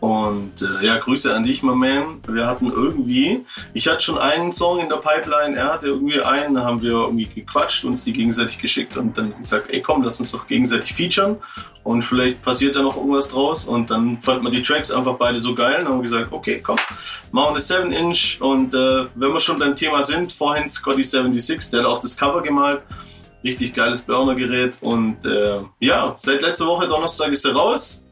[0.07, 2.21] und äh, ja, Grüße an dich, my man.
[2.29, 6.55] Wir hatten irgendwie, ich hatte schon einen Song in der Pipeline, er hatte irgendwie einen,
[6.55, 10.17] da haben wir irgendwie gequatscht, uns die gegenseitig geschickt und dann gesagt, ey komm, lass
[10.17, 11.35] uns doch gegenseitig featuren
[11.83, 13.65] und vielleicht passiert da noch irgendwas draus.
[13.65, 16.77] Und dann fand man die Tracks einfach beide so geil und haben gesagt, okay, komm,
[17.33, 21.81] machen eine 7-Inch und äh, wenn wir schon beim Thema sind, vorhin Scotty 76, der
[21.81, 22.81] hat auch das Cover gemalt.
[23.43, 28.03] Richtig geiles Burner-Gerät und äh, ja, seit letzter Woche Donnerstag ist er raus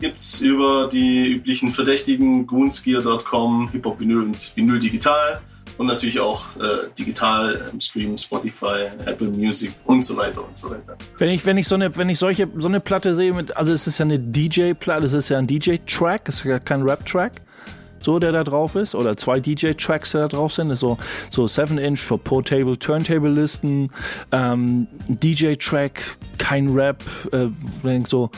[0.00, 5.40] gibt es über die üblichen Verdächtigen, goonsgear.com, Hip-Hop Vinyl und Vinyl Digital
[5.78, 10.70] und natürlich auch äh, digital im Stream, Spotify, Apple Music und so weiter und so
[10.70, 10.96] weiter.
[11.18, 13.72] Wenn ich, wenn ich so eine, wenn ich solche, so eine Platte sehe mit, also
[13.72, 17.42] es ist ja eine DJ-Platte, es ist ja ein DJ-Track, es ist ja kein Rap-Track
[18.02, 20.96] so der da drauf ist oder zwei DJ-Tracks, die da drauf sind, ist so
[21.30, 23.90] so 7 Inch für Portable Turntable Listen,
[24.32, 26.02] ähm, DJ-Track,
[26.38, 27.48] kein Rap, äh,
[28.06, 28.30] so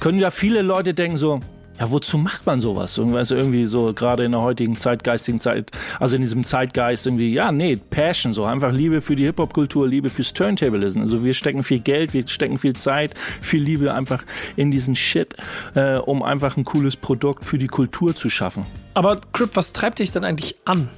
[0.00, 1.40] können ja viele Leute denken so,
[1.78, 2.98] ja, wozu macht man sowas?
[2.98, 7.52] Also irgendwie so, gerade in der heutigen zeitgeistigen Zeit, also in diesem Zeitgeist irgendwie, ja,
[7.52, 11.00] nee, Passion, so einfach Liebe für die Hip-Hop-Kultur, Liebe fürs Turntablism.
[11.00, 14.24] Also wir stecken viel Geld, wir stecken viel Zeit, viel Liebe einfach
[14.56, 15.36] in diesen Shit,
[15.76, 18.66] äh, um einfach ein cooles Produkt für die Kultur zu schaffen.
[18.94, 20.88] Aber Crip, was treibt dich denn eigentlich an?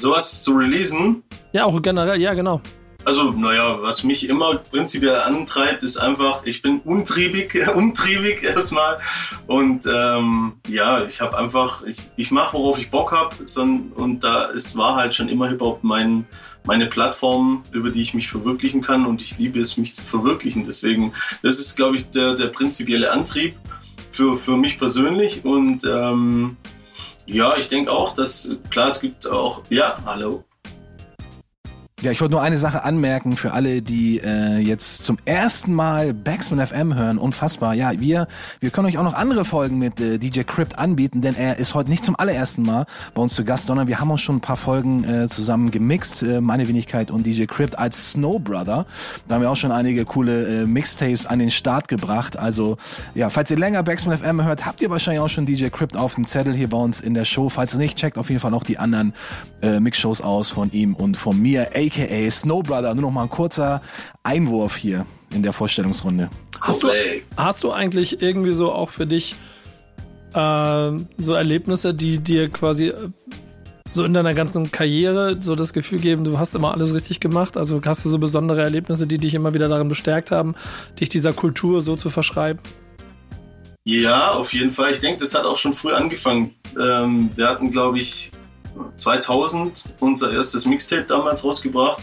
[0.00, 1.24] Sowas zu releasen?
[1.52, 2.62] Ja, auch generell, ja, genau.
[3.04, 8.98] Also, naja, was mich immer prinzipiell antreibt, ist einfach, ich bin untriebig, untriebig erstmal.
[9.46, 13.36] Und ähm, ja, ich habe einfach, ich, ich mache, worauf ich Bock habe.
[13.94, 16.26] Und da es war halt schon immer Hip-Hop mein,
[16.64, 19.06] meine Plattform, über die ich mich verwirklichen kann.
[19.06, 20.64] Und ich liebe es, mich zu verwirklichen.
[20.64, 23.56] Deswegen, das ist, glaube ich, der, der prinzipielle Antrieb
[24.10, 25.44] für, für mich persönlich.
[25.44, 26.56] Und ähm,
[27.26, 30.44] ja, ich denke auch, dass, klar, es gibt auch, ja, hallo.
[32.00, 36.14] Ja, ich wollte nur eine Sache anmerken für alle, die äh, jetzt zum ersten Mal
[36.14, 37.18] Backspin FM hören.
[37.18, 37.74] Unfassbar.
[37.74, 38.28] Ja, wir,
[38.60, 41.74] wir können euch auch noch andere Folgen mit äh, DJ Crypt anbieten, denn er ist
[41.74, 44.40] heute nicht zum allerersten Mal bei uns zu Gast, sondern wir haben uns schon ein
[44.40, 48.86] paar Folgen äh, zusammen gemixt, äh, meine Wenigkeit und DJ Crypt als Snow Brother.
[49.26, 52.36] Da haben wir auch schon einige coole äh, Mixtapes an den Start gebracht.
[52.36, 52.76] Also
[53.16, 56.14] ja, falls ihr länger Backspin FM hört, habt ihr wahrscheinlich auch schon DJ Crypt auf
[56.14, 57.48] dem Zettel hier bei uns in der Show.
[57.48, 59.14] Falls nicht, checkt auf jeden Fall auch die anderen
[59.62, 61.70] äh, Mixshows aus von ihm und von mir.
[61.72, 62.94] Ey, aka Snowbrother.
[62.94, 63.82] Nur noch mal ein kurzer
[64.22, 66.30] Einwurf hier in der Vorstellungsrunde.
[66.60, 66.88] Hast du,
[67.36, 69.34] hast du eigentlich irgendwie so auch für dich
[70.34, 73.08] äh, so Erlebnisse, die dir quasi äh,
[73.92, 77.56] so in deiner ganzen Karriere so das Gefühl geben, du hast immer alles richtig gemacht?
[77.56, 80.54] Also hast du so besondere Erlebnisse, die dich immer wieder darin bestärkt haben,
[81.00, 82.60] dich dieser Kultur so zu verschreiben?
[83.84, 84.90] Ja, auf jeden Fall.
[84.90, 86.54] Ich denke, das hat auch schon früh angefangen.
[86.78, 88.30] Ähm, wir hatten, glaube ich,
[88.96, 92.02] 2000 unser erstes Mixtape damals rausgebracht.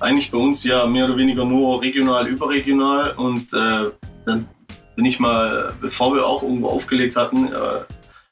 [0.00, 3.12] Eigentlich bei uns ja mehr oder weniger nur regional, überregional.
[3.16, 3.90] Und äh,
[4.24, 4.46] dann
[4.94, 7.56] bin ich mal, bevor wir auch irgendwo aufgelegt hatten, äh,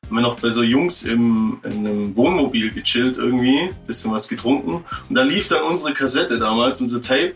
[0.07, 4.85] haben wir noch bei so Jungs im, in einem Wohnmobil gechillt irgendwie, bisschen was getrunken.
[5.09, 7.35] Und da lief dann unsere Kassette damals, unser Tape.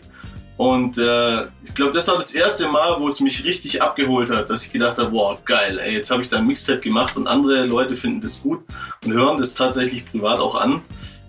[0.59, 4.49] Und äh, ich glaube, das war das erste Mal, wo es mich richtig abgeholt hat,
[4.49, 7.27] dass ich gedacht habe, wow, geil, ey, jetzt habe ich da ein Mixtape gemacht und
[7.27, 8.65] andere Leute finden das gut
[9.05, 10.81] und hören das tatsächlich privat auch an.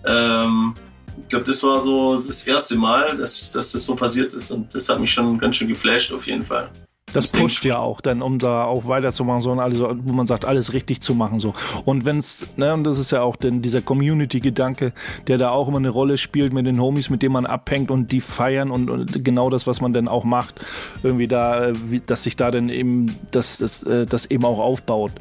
[0.05, 0.73] Ähm,
[1.17, 4.75] ich glaube, das war so das erste Mal, dass, dass das so passiert ist und
[4.75, 6.69] das hat mich schon ganz schön geflasht auf jeden Fall.
[7.13, 10.45] Das pusht ja auch dann, um da auch weiterzumachen, so und alles, wo man sagt,
[10.45, 11.53] alles richtig zu machen, so.
[11.85, 14.93] Und wenn's, ne, und das ist ja auch denn dieser Community-Gedanke,
[15.27, 18.11] der da auch immer eine Rolle spielt mit den Homies, mit denen man abhängt und
[18.11, 20.55] die feiern und, und genau das, was man dann auch macht,
[21.03, 25.11] irgendwie da, wie, dass sich da dann eben, das, das, äh, das eben auch aufbaut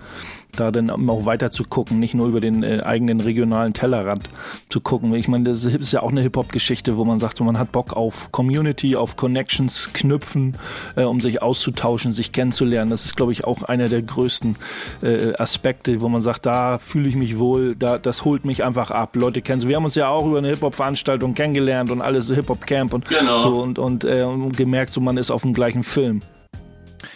[0.56, 4.30] da dann auch weiter zu gucken, nicht nur über den äh, eigenen regionalen Tellerrand
[4.68, 5.14] zu gucken.
[5.14, 7.94] Ich meine, das ist ja auch eine Hip-Hop-Geschichte, wo man sagt, so, man hat Bock
[7.94, 10.56] auf Community, auf Connections knüpfen,
[10.96, 12.90] äh, um sich auszutauschen, sich kennenzulernen.
[12.90, 14.56] Das ist, glaube ich, auch einer der größten
[15.02, 18.90] äh, Aspekte, wo man sagt, da fühle ich mich wohl, da, das holt mich einfach
[18.90, 19.16] ab.
[19.16, 19.60] Leute kennen.
[19.62, 23.40] Wir haben uns ja auch über eine Hip-Hop-Veranstaltung kennengelernt und alles Hip-Hop-Camp und genau.
[23.40, 26.22] so und, und äh, gemerkt, so man ist auf dem gleichen Film.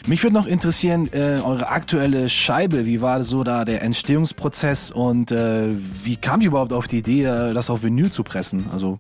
[0.06, 5.32] Mich würde noch interessieren, äh, eure aktuelle Scheibe, wie war so da der Entstehungsprozess und
[5.32, 5.70] äh,
[6.04, 8.66] wie kam ihr überhaupt auf die Idee, äh, das auf Vinyl zu pressen?
[8.72, 8.98] Also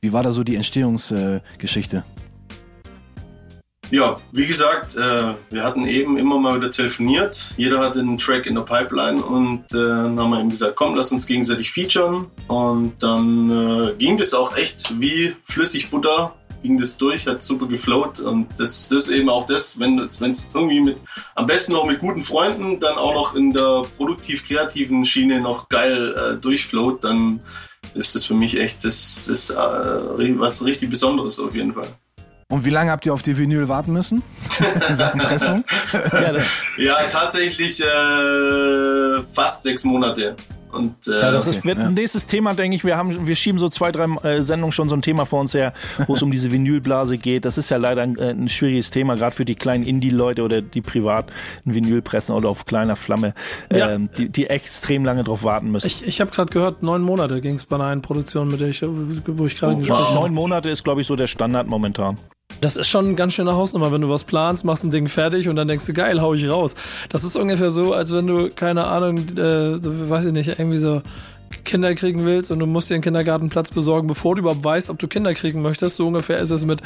[0.00, 1.98] wie war da so die Entstehungsgeschichte?
[1.98, 7.50] Äh, ja, wie gesagt, äh, wir hatten eben immer mal wieder telefoniert.
[7.56, 10.94] Jeder hatte einen Track in der Pipeline und äh, dann haben wir ihm gesagt, komm,
[10.94, 12.26] lass uns gegenseitig featuren.
[12.46, 18.20] Und dann ging das auch echt wie flüssig Butter ging das durch, hat super geflowt
[18.20, 20.98] und das, das ist eben auch das, wenn es irgendwie mit,
[21.34, 26.14] am besten noch mit guten Freunden, dann auch noch in der produktiv-kreativen Schiene noch geil
[26.14, 27.40] äh, durchflowt, dann
[27.94, 31.88] ist das für mich echt das, das äh, was richtig Besonderes auf jeden Fall.
[32.50, 34.24] Und wie lange habt ihr auf die Vinyl warten müssen?
[34.88, 35.64] In Sachen Pressung?
[36.12, 36.34] ja,
[36.76, 40.34] ja, tatsächlich äh, fast sechs Monate.
[40.72, 42.84] Und, äh, ja, das okay, ist wird ein nächstes Thema, denke ich.
[42.84, 45.54] Wir haben, wir schieben so zwei, drei äh, Sendungen schon so ein Thema vor uns
[45.54, 45.72] her,
[46.06, 47.44] wo es um diese Vinylblase geht.
[47.44, 50.62] Das ist ja leider ein, äh, ein schwieriges Thema, gerade für die kleinen Indie-Leute oder
[50.62, 51.26] die privat
[51.66, 53.34] ein Vinyl pressen oder auf kleiner Flamme,
[53.72, 53.90] ja.
[53.90, 55.86] ähm, die, die extrem lange drauf warten müssen.
[55.86, 58.82] Ich, ich habe gerade gehört, neun Monate ging es bei einer Produktion, mit der ich,
[58.82, 60.14] wo ich gerade oh, gesprochen habe.
[60.14, 62.16] Neun Monate ist, glaube ich, so der Standard momentan.
[62.60, 65.48] Das ist schon ein ganz schöner Hausnummer, wenn du was planst, machst ein Ding fertig
[65.48, 66.74] und dann denkst du, geil, hau ich raus.
[67.08, 69.78] Das ist ungefähr so, als wenn du, keine Ahnung, äh,
[70.10, 71.02] weiß ich nicht, irgendwie so
[71.64, 74.98] Kinder kriegen willst und du musst dir einen Kindergartenplatz besorgen, bevor du überhaupt weißt, ob
[74.98, 75.96] du Kinder kriegen möchtest.
[75.96, 76.80] So ungefähr ist es mit,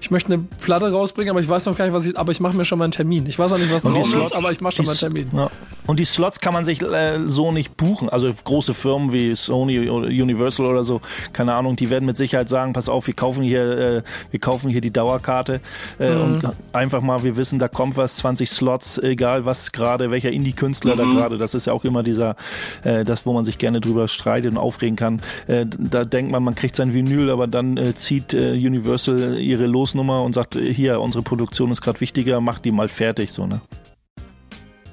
[0.00, 2.40] ich möchte eine Platte rausbringen, aber ich weiß noch gar nicht, was ich, aber ich
[2.40, 3.26] mache mir schon mal einen Termin.
[3.26, 4.92] Ich weiß auch nicht, was Und die drauf Slots- ist, aber ich mache schon mal
[4.92, 5.30] einen Termin.
[5.34, 5.50] Ja.
[5.86, 8.08] Und die Slots kann man sich äh, so nicht buchen.
[8.10, 11.00] Also große Firmen wie Sony oder Universal oder so,
[11.32, 14.68] keine Ahnung, die werden mit Sicherheit sagen, pass auf, wir kaufen hier, äh, wir kaufen
[14.70, 15.60] hier die Dauerkarte
[15.98, 16.20] äh, Mhm.
[16.22, 20.96] und einfach mal, wir wissen, da kommt was, 20 Slots, egal was gerade, welcher Indie-Künstler
[20.96, 22.36] da gerade, das ist ja auch immer dieser,
[22.82, 25.20] äh, das, wo man sich gerne drüber streitet und aufregen kann.
[25.46, 29.66] Äh, da denkt man, man kriegt sein Vinyl, aber dann äh, zieht äh, Universal ihre
[29.66, 33.46] Losnummer und sagt, äh, hier, unsere Produktion ist gerade wichtiger, macht die mal fertig, so,
[33.46, 33.60] ne?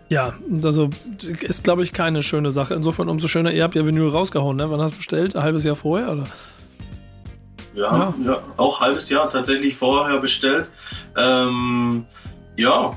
[0.07, 0.91] Ja, also
[1.41, 2.75] ist, glaube ich, keine schöne Sache.
[2.75, 4.69] Insofern umso schöner, ihr habt ja Vinyl rausgehauen, ne?
[4.69, 5.35] Wann hast du bestellt?
[5.35, 6.25] Ein halbes Jahr vorher, oder?
[7.73, 8.41] Ja, ja.
[8.57, 10.67] auch halbes Jahr tatsächlich vorher bestellt.
[11.17, 12.05] Ähm,
[12.55, 12.95] ja,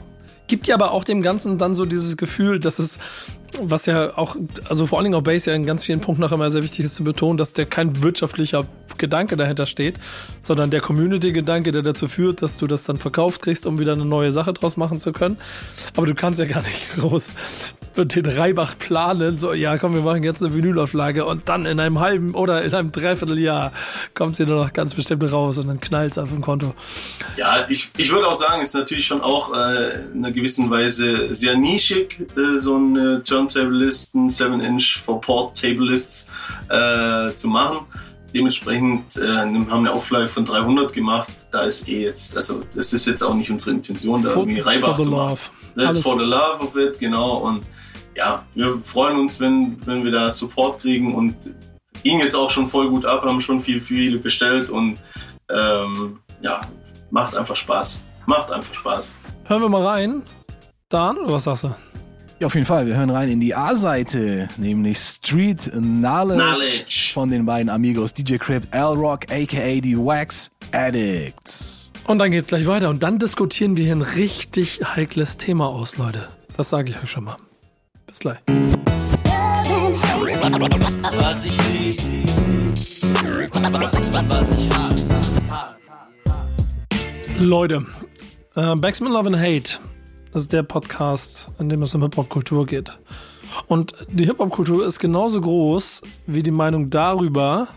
[0.49, 2.99] Gibt ja aber auch dem Ganzen dann so dieses Gefühl, dass es,
[3.61, 4.37] was ja auch,
[4.69, 6.85] also vor allen Dingen auch Bass ja in ganz vielen Punkten noch immer sehr wichtig
[6.85, 8.65] ist zu betonen, dass der kein wirtschaftlicher
[8.99, 9.97] Gedanke dahinter steht,
[10.41, 14.05] sondern der Community-Gedanke, der dazu führt, dass du das dann verkauft kriegst, um wieder eine
[14.05, 15.39] neue Sache draus machen zu können.
[15.97, 17.31] Aber du kannst ja gar nicht groß
[18.05, 21.99] den Reibach planen, so, ja, komm, wir machen jetzt eine Vinylauflage und dann in einem
[21.99, 23.73] halben oder in einem Dreivierteljahr
[24.15, 26.75] kommt sie nur noch ganz bestimmt raus und dann knallt es auf dem Konto.
[27.37, 31.35] Ja, ich, ich würde auch sagen, ist natürlich schon auch äh, in einer gewissen Weise
[31.35, 36.27] sehr nischig, äh, so ein äh, Turntable-Listen, 7-Inch for Port-Table-Lists
[36.69, 37.87] äh, zu machen.
[38.35, 41.29] Dementsprechend äh, haben wir eine Auflage von 300 gemacht.
[41.51, 44.61] Da ist eh jetzt, also das ist jetzt auch nicht unsere Intention, da For- irgendwie
[44.61, 45.31] Reibach zu machen.
[45.31, 45.41] love.
[45.75, 47.39] Das Alles- ist for the love of it, genau.
[47.39, 47.63] Und
[48.17, 51.37] ja, wir freuen uns, wenn, wenn wir da Support kriegen und
[52.03, 54.99] ging jetzt auch schon voll gut ab, haben schon viel, viele bestellt und
[55.49, 56.61] ähm, ja,
[57.11, 58.01] macht einfach Spaß.
[58.27, 59.15] Macht einfach Spaß.
[59.47, 60.23] Hören wir mal rein.
[60.91, 61.75] Dan, oder was sagst du?
[62.41, 62.87] Ja, auf jeden Fall.
[62.87, 67.11] Wir hören rein in die A-Seite, nämlich Street Knowledge, Knowledge.
[67.13, 71.91] von den beiden Amigos DJ Crip, L-Rock, aka die Wax Addicts.
[72.07, 72.91] Und dann geht's gleich weiter.
[72.91, 76.29] Und dann diskutieren wir hier ein richtig heikles Thema aus, Leute.
[76.57, 77.37] Das sage ich euch schon mal.
[78.07, 78.39] Bis gleich.
[81.19, 82.01] Was ich lieb,
[84.29, 85.19] was ich hasse.
[87.41, 87.85] Leute,
[88.55, 89.81] äh, Backsman Love and Hate
[90.39, 92.99] ist der Podcast, in dem es um Hip-Hop-Kultur geht.
[93.67, 97.69] Und die Hip-Hop-Kultur ist genauso groß wie die Meinung darüber,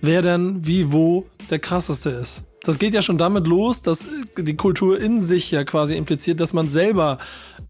[0.00, 2.44] wer denn wie wo der krasseste ist.
[2.62, 4.06] Das geht ja schon damit los, dass
[4.38, 7.18] die Kultur in sich ja quasi impliziert, dass man selber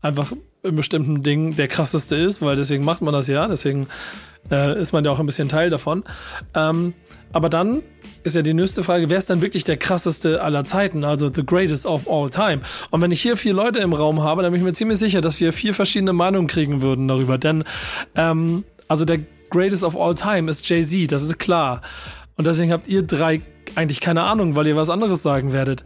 [0.02, 3.88] einfach in bestimmten Dingen der krasseste ist, weil deswegen macht man das ja, deswegen
[4.50, 6.04] äh, ist man ja auch ein bisschen Teil davon.
[6.54, 6.92] Ähm,
[7.32, 7.82] aber dann
[8.24, 11.44] ist ja die nächste Frage, wer ist dann wirklich der krasseste aller Zeiten, also the
[11.44, 12.60] greatest of all time?
[12.90, 15.20] Und wenn ich hier vier Leute im Raum habe, dann bin ich mir ziemlich sicher,
[15.20, 17.38] dass wir vier verschiedene Meinungen kriegen würden darüber.
[17.38, 17.64] Denn
[18.14, 21.82] ähm, also der greatest of all time ist Jay-Z, das ist klar.
[22.36, 23.42] Und deswegen habt ihr drei
[23.74, 25.84] eigentlich keine Ahnung, weil ihr was anderes sagen werdet.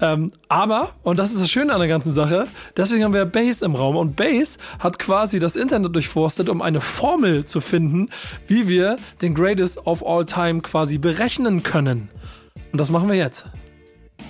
[0.00, 2.46] Ähm, aber, und das ist das Schöne an der ganzen Sache,
[2.76, 3.96] deswegen haben wir Base im Raum.
[3.96, 8.10] Und Base hat quasi das Internet durchforstet, um eine Formel zu finden,
[8.46, 12.10] wie wir den Greatest of All Time quasi berechnen können.
[12.72, 13.46] Und das machen wir jetzt.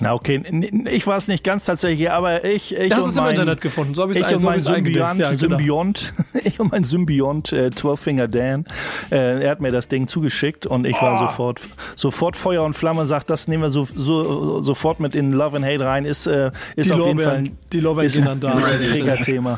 [0.01, 0.43] Na okay,
[0.91, 3.61] ich war es nicht ganz tatsächlich, aber ich, ich Das und ist im mein, Internet
[3.63, 3.95] gefunden.
[3.95, 4.61] So habe ich ich es und so mein.
[4.61, 5.57] Symbiont, Ja, genau.
[5.57, 8.67] Symbiont, ich und mein Symbiont, äh, 12 Finger Dan,
[9.11, 11.61] äh, er hat mir das Ding zugeschickt und ich war sofort,
[11.95, 15.57] sofort Feuer und Flamme und sagt, das nehmen wir so, so, sofort mit in Love
[15.57, 18.15] and Hate rein, ist, äh, ist Die auf jeden Fall Lorbeeren, ein, die Lorbeeren ist,
[18.15, 18.53] sind dann da.
[18.59, 19.57] ist ein Ready.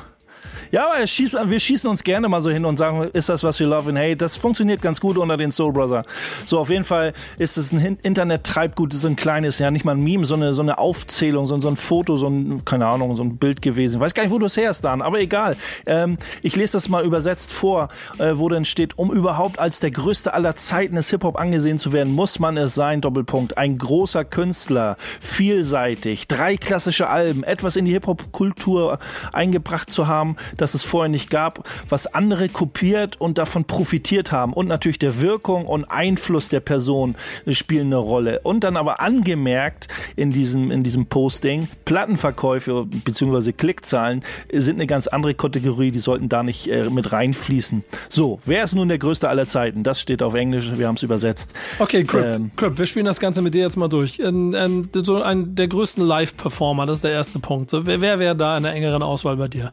[0.71, 3.59] Ja, aber schießt, wir schießen uns gerne mal so hin und sagen, ist das was
[3.61, 4.17] wir Love and Hate?
[4.17, 6.05] Das funktioniert ganz gut unter den Soul Brother.
[6.45, 9.93] So, auf jeden Fall ist es ein Internet-Treibgut, das ist ein kleines, ja, nicht mal
[9.97, 12.87] ein Meme, so eine, so eine Aufzählung, so, ein- so ein Foto, so ein, keine
[12.87, 14.01] Ahnung, so ein Bild gewesen.
[14.01, 15.57] Weiß gar nicht, wo du es herst, Dan, aber egal.
[15.87, 19.91] Ähm, ich lese das mal übersetzt vor, äh, wo denn steht, um überhaupt als der
[19.91, 23.57] größte aller Zeiten des Hip-Hop angesehen zu werden, muss man es sein, Doppelpunkt.
[23.59, 28.99] Ein großer Künstler, vielseitig, drei klassische Alben, etwas in die Hip-Hop-Kultur
[29.33, 34.53] eingebracht zu haben, das es vorher nicht gab, was andere kopiert und davon profitiert haben.
[34.53, 37.15] Und natürlich der Wirkung und Einfluss der Person
[37.49, 38.41] spielen eine Rolle.
[38.41, 43.53] Und dann aber angemerkt in diesem, in diesem Posting, Plattenverkäufe bzw.
[43.53, 47.85] Klickzahlen sind eine ganz andere Kategorie, die sollten da nicht äh, mit reinfließen.
[48.09, 49.83] So, wer ist nun der größte aller Zeiten?
[49.83, 51.55] Das steht auf Englisch, wir haben es übersetzt.
[51.79, 52.51] Okay, Crypt, Ähm.
[52.57, 54.19] Crypt, wir spielen das Ganze mit dir jetzt mal durch.
[54.19, 57.71] Ähm, ähm, so ein der größten Live-Performer, das ist der erste Punkt.
[57.71, 59.73] So, wer wer wäre da in der engeren Auswahl bei dir?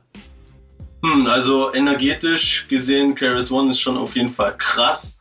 [1.03, 5.17] Hm, also energetisch gesehen, Keras One ist schon auf jeden Fall krass.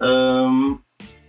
[0.00, 0.80] Ähm,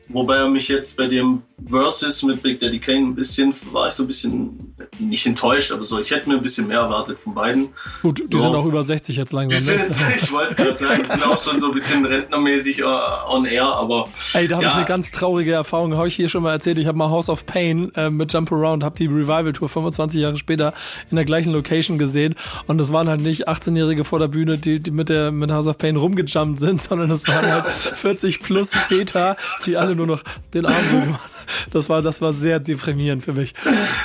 [0.07, 3.93] wobei er mich jetzt bei dem Versus mit Big Daddy Kane ein bisschen, war ich
[3.93, 7.33] so ein bisschen nicht enttäuscht, aber so, ich hätte mir ein bisschen mehr erwartet von
[7.33, 7.69] beiden.
[8.01, 8.43] Gut, die So.
[8.43, 9.59] sind auch über 60 jetzt Die langsam.
[9.59, 9.83] sind Ne?
[9.83, 13.45] jetzt, ich wollte gerade sagen, die sind auch schon so ein bisschen rentnermäßig äh, on
[13.45, 16.43] air, aber Ey, da habe ich ja, eine ganz traurige Erfahrung, habe ich hier schon
[16.43, 16.77] mal erzählt.
[16.79, 20.21] Ich habe mal House of Pain äh, mit Jump Around, habe die Revival Tour 25
[20.21, 20.73] Jahre später
[21.11, 22.35] in der gleichen Location gesehen
[22.67, 25.67] und das waren halt nicht 18-Jährige vor der Bühne, die, die mit der mit House
[25.67, 30.23] of Pain rumgejumpt sind, sondern das waren halt 40 plus Väter, die alle nur noch
[30.53, 31.29] den Arm so gemacht.
[31.71, 33.53] Das war das war sehr deprimierend für mich.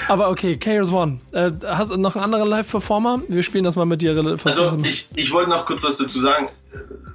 [0.09, 1.19] Aber okay, Chaos One.
[1.33, 3.23] Äh, hast du noch einen anderen Live-Performer?
[3.29, 4.17] Wir spielen das mal mit dir.
[4.45, 6.49] Also ich, ich wollte noch kurz was dazu sagen.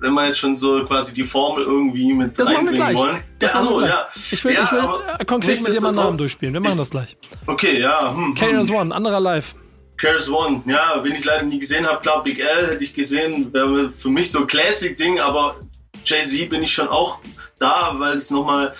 [0.01, 3.23] Wenn wir jetzt schon so quasi die Formel irgendwie mit das reinbringen wollen.
[3.39, 3.89] Das ja, machen wir so, gleich.
[3.89, 4.07] ja.
[4.31, 4.79] Ich will, ja, ich will
[5.19, 6.53] äh, konkret mit dir mal Namen durchspielen.
[6.53, 7.17] Wir machen das gleich.
[7.45, 8.13] Okay, ja.
[8.13, 8.35] Hm, hm.
[8.35, 9.55] Chaos One, anderer Live.
[9.99, 13.51] Keras One, ja, wen ich leider nie gesehen habe, klar, Big L hätte ich gesehen,
[13.53, 15.57] wäre für mich so Classic-Ding, aber
[16.05, 17.19] Jay-Z bin ich schon auch
[17.59, 18.73] da, weil es nochmal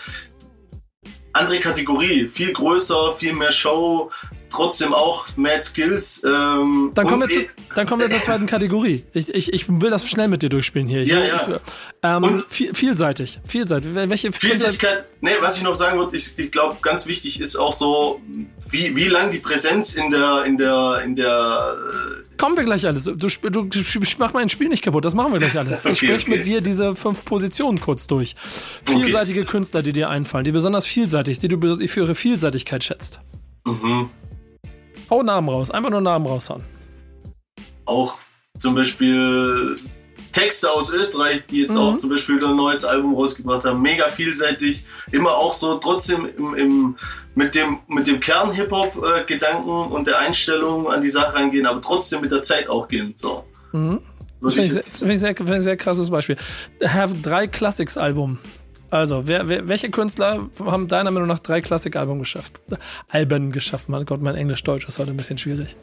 [1.34, 4.12] andere Kategorie, viel größer, viel mehr Show,
[4.50, 6.24] trotzdem auch Mad Skills.
[6.26, 9.04] Ähm, Dann kommen, wir zu, dann kommen wir zur zweiten Kategorie.
[9.14, 11.02] Ich, ich, ich will das schnell mit dir durchspielen hier.
[11.04, 11.36] Ich, Ja, ja.
[11.36, 11.56] Ich,
[12.04, 13.40] ähm, Und- viel, vielseitig.
[13.46, 13.94] Vielseitig.
[13.94, 17.74] Welche Vielseitigkeit, nee, was ich noch sagen würde, ist, ich glaube, ganz wichtig ist auch
[17.74, 18.22] so,
[18.72, 22.88] wie, wie lang die Präsenz in der, in der, in der, äh, Kommen wir gleich
[22.88, 23.04] alles.
[23.04, 23.70] Du, du,
[24.18, 25.04] mach mein Spiel nicht kaputt.
[25.06, 25.80] Das machen wir gleich alles.
[25.86, 26.38] Ich Okay, spreche okay.
[26.38, 28.36] mit dir diese fünf Positionen kurz durch.
[28.88, 29.00] Okay.
[29.00, 33.20] Vielseitige Künstler, die dir einfallen, die besonders vielseitig, die du für ihre Vielseitigkeit schätzt.
[33.68, 34.10] mhm,
[35.10, 35.70] Hau Namen raus.
[35.70, 36.64] Einfach nur Namen raushauen.
[37.86, 38.18] auch
[38.58, 39.76] zum Beispiel
[40.40, 44.86] Texte aus Österreich, die jetzt auch zum Beispiel ein neues Album rausgebracht haben, mega vielseitig,
[45.12, 46.96] immer auch so trotzdem im, im,
[47.36, 52.32] mit dem, mit dem Kern-Hip-Hop-Gedanken und der Einstellung an die Sache rangehen, aber trotzdem mit
[52.32, 53.14] der Zeit auch gehen.
[53.16, 53.44] So.
[53.72, 53.82] Das
[54.42, 56.38] Würde finde ich, sehr- finde ich, sehr, finde ich ein sehr krasses Beispiel.
[56.84, 58.38] Have drei Classics-Album.
[58.92, 62.62] Also, wer, wer, welche Künstler haben deiner Meinung nach drei Klassik-Album geschafft?
[63.08, 63.88] Alben geschafft?
[63.90, 65.76] Mein Gott, mein Englisch-Deutsch ist heute ein bisschen schwierig.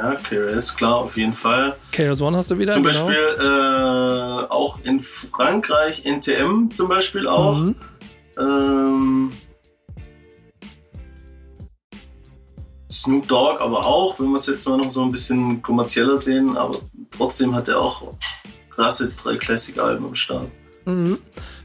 [0.00, 1.76] Ja, KRS, klar, auf jeden Fall.
[1.92, 2.72] Chaos One hast du wieder?
[2.72, 3.04] Zum genau.
[3.04, 7.60] Beispiel äh, auch in Frankreich NTM zum Beispiel auch.
[7.60, 7.74] Mhm.
[8.38, 9.32] Ähm,
[12.90, 16.56] Snoop Dogg aber auch, wenn wir es jetzt mal noch so ein bisschen kommerzieller sehen,
[16.56, 16.78] aber
[17.10, 18.14] trotzdem hat er auch
[18.70, 20.48] krasse drei Classic-Alben am Start.
[20.86, 21.18] Mhm.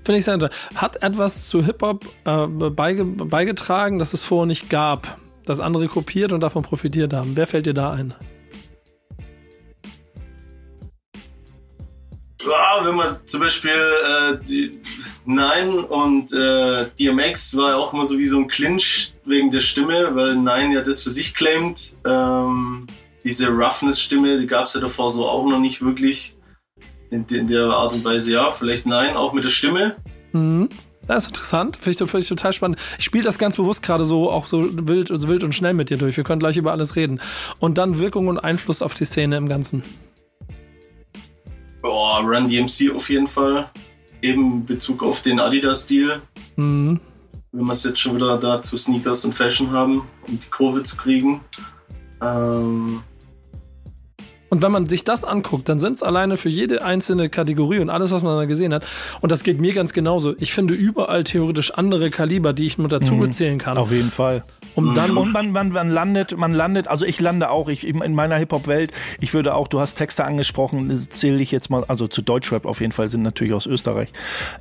[0.03, 0.75] Finde ich sehr interessant.
[0.75, 6.33] Hat etwas zu Hip-Hop äh, beige, beigetragen, das es vorher nicht gab, das andere kopiert
[6.33, 7.35] und davon profitiert haben.
[7.35, 8.13] Wer fällt dir da ein?
[12.43, 14.79] Ja, wenn man zum Beispiel äh, die
[15.25, 19.59] Nein und äh, DMX war ja auch immer so wie so ein Clinch wegen der
[19.59, 21.95] Stimme, weil Nein ja das für sich claimt.
[22.05, 22.85] Ähm,
[23.23, 26.37] diese Roughness-Stimme, die gab es ja davor so auch noch nicht wirklich
[27.09, 28.33] in, in der Art und Weise.
[28.33, 29.95] Ja, vielleicht Nein, auch mit der Stimme.
[30.31, 30.69] Mhm.
[31.07, 32.79] Das ist interessant, finde ich, finde ich total spannend.
[32.97, 35.89] Ich spiele das ganz bewusst gerade so, auch so wild, so wild und schnell mit
[35.89, 36.17] dir durch.
[36.17, 37.21] Wir können gleich über alles reden.
[37.59, 39.83] Und dann Wirkung und Einfluss auf die Szene im Ganzen.
[41.81, 43.69] Boah, Run DMC auf jeden Fall.
[44.21, 46.21] Eben in Bezug auf den Adidas-Stil.
[46.55, 46.99] Mhm.
[47.51, 50.81] Wenn wir es jetzt schon wieder da zu Sneakers und Fashion haben, um die Kurve
[50.81, 51.41] zu kriegen.
[52.21, 53.03] Ähm,
[54.55, 57.89] Und wenn man sich das anguckt, dann sind es alleine für jede einzelne Kategorie und
[57.89, 58.85] alles, was man da gesehen hat.
[59.19, 60.33] Und das geht mir ganz genauso.
[60.37, 63.77] Ich finde überall theoretisch andere Kaliber, die ich mit dazu zählen kann.
[63.77, 64.45] Auf jeden Fall.
[64.75, 68.13] Um dann Und man, man, man landet, man landet, also ich lande auch, ich in
[68.13, 72.21] meiner Hip-Hop-Welt, ich würde auch, du hast Texte angesprochen, zähle ich jetzt mal, also zu
[72.21, 74.09] Deutschrap auf jeden Fall, sind natürlich aus Österreich.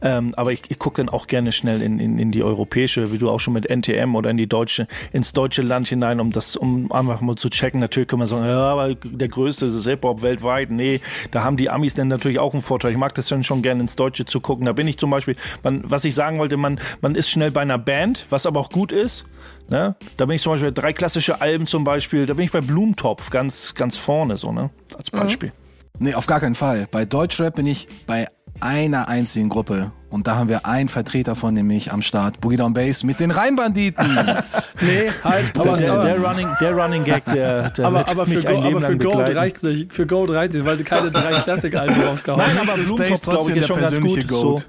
[0.03, 3.18] Ähm, aber ich, ich gucke dann auch gerne schnell in, in, in die europäische, wie
[3.18, 6.57] du auch schon mit NTM oder in die deutsche, ins deutsche Land hinein, um das,
[6.57, 7.81] um einfach mal zu checken.
[7.81, 10.70] Natürlich können wir sagen, ja, aber der größte ist Hip-Hop weltweit.
[10.70, 11.00] Nee,
[11.31, 12.92] da haben die Amis dann natürlich auch einen Vorteil.
[12.92, 14.66] Ich mag das dann schon gerne ins Deutsche zu gucken.
[14.66, 17.62] Da bin ich zum Beispiel, man, was ich sagen wollte, man, man ist schnell bei
[17.62, 19.27] einer Band, was aber auch gut ist.
[19.68, 19.96] Ne?
[20.16, 23.31] Da bin ich zum Beispiel drei klassische Alben zum Beispiel, da bin ich bei Blumentopf
[23.31, 24.70] ganz, ganz vorne, so, ne?
[24.96, 25.53] Als Beispiel.
[25.98, 26.88] Nee, auf gar keinen Fall.
[26.90, 28.27] Bei Deutschrap bin ich bei
[28.61, 29.92] einer einzigen Gruppe.
[30.11, 32.40] Und da haben wir einen Vertreter von nämlich am Start.
[32.40, 34.07] Boogie Down Bass mit den Rheinbanditen.
[34.81, 35.59] Nee, halt.
[35.59, 38.81] Aber der, der, Running, der Running Gag, der, der aber, aber, für, Go, Leben aber
[38.81, 39.94] für Gold reicht's nicht.
[39.94, 42.68] Für Gold reicht's nicht, weil du keine drei Klassikalben rausgehauen Nein, hast.
[42.68, 44.29] aber Blumentopf, glaube ich, ist schon ganz gut.
[44.29, 44.61] So.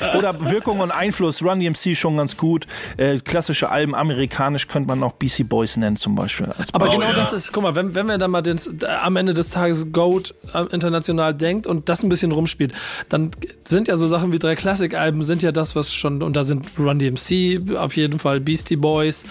[0.18, 2.66] Oder Wirkung und Einfluss, Run DMC schon ganz gut.
[2.96, 6.46] Äh, klassische Alben, amerikanisch könnte man auch BC Boys nennen zum Beispiel.
[6.58, 7.06] Als Aber Beispiel.
[7.06, 9.50] genau das ist, guck mal, wenn, wenn wir dann mal den, äh, am Ende des
[9.50, 12.72] Tages Goat äh, international denkt und das ein bisschen rumspielt,
[13.08, 13.30] dann
[13.64, 16.66] sind ja so Sachen wie drei Klassikalben sind ja das, was schon, und da sind
[16.78, 19.24] Run DMC auf jeden Fall, Beastie Boys,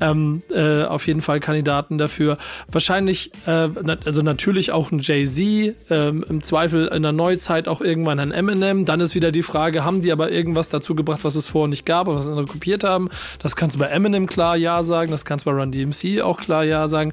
[0.00, 2.36] ähm, äh, auf jeden Fall Kandidaten dafür.
[2.70, 7.80] Wahrscheinlich, äh, na, also natürlich auch ein Jay-Z, ähm, im Zweifel in der Neuzeit auch
[7.80, 8.84] irgendwann ein Eminem.
[8.86, 11.86] Dann ist wieder die Frage, haben die aber irgendwas dazu gebracht, was es vorher nicht
[11.86, 13.08] gab, was andere kopiert haben?
[13.38, 16.40] Das kannst du bei Eminem klar Ja sagen, das kannst du bei Run DMC auch
[16.40, 17.12] klar Ja sagen.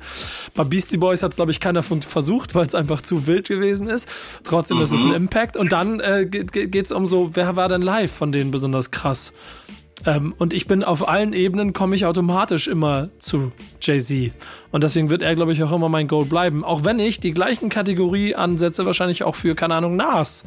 [0.55, 3.47] Bei Beastie Boys hat es, glaube ich, keiner von versucht, weil es einfach zu wild
[3.47, 4.09] gewesen ist.
[4.43, 4.83] Trotzdem mhm.
[4.83, 5.55] ist es ein Impact.
[5.55, 9.33] Und dann äh, geht es um so, wer war denn live von denen besonders krass?
[10.05, 14.31] Ähm, und ich bin auf allen Ebenen, komme ich automatisch immer zu Jay-Z.
[14.71, 16.63] Und deswegen wird er, glaube ich, auch immer mein Goal bleiben.
[16.63, 20.43] Auch wenn ich die gleichen Kategorie ansetze, wahrscheinlich auch für, keine Ahnung, Nas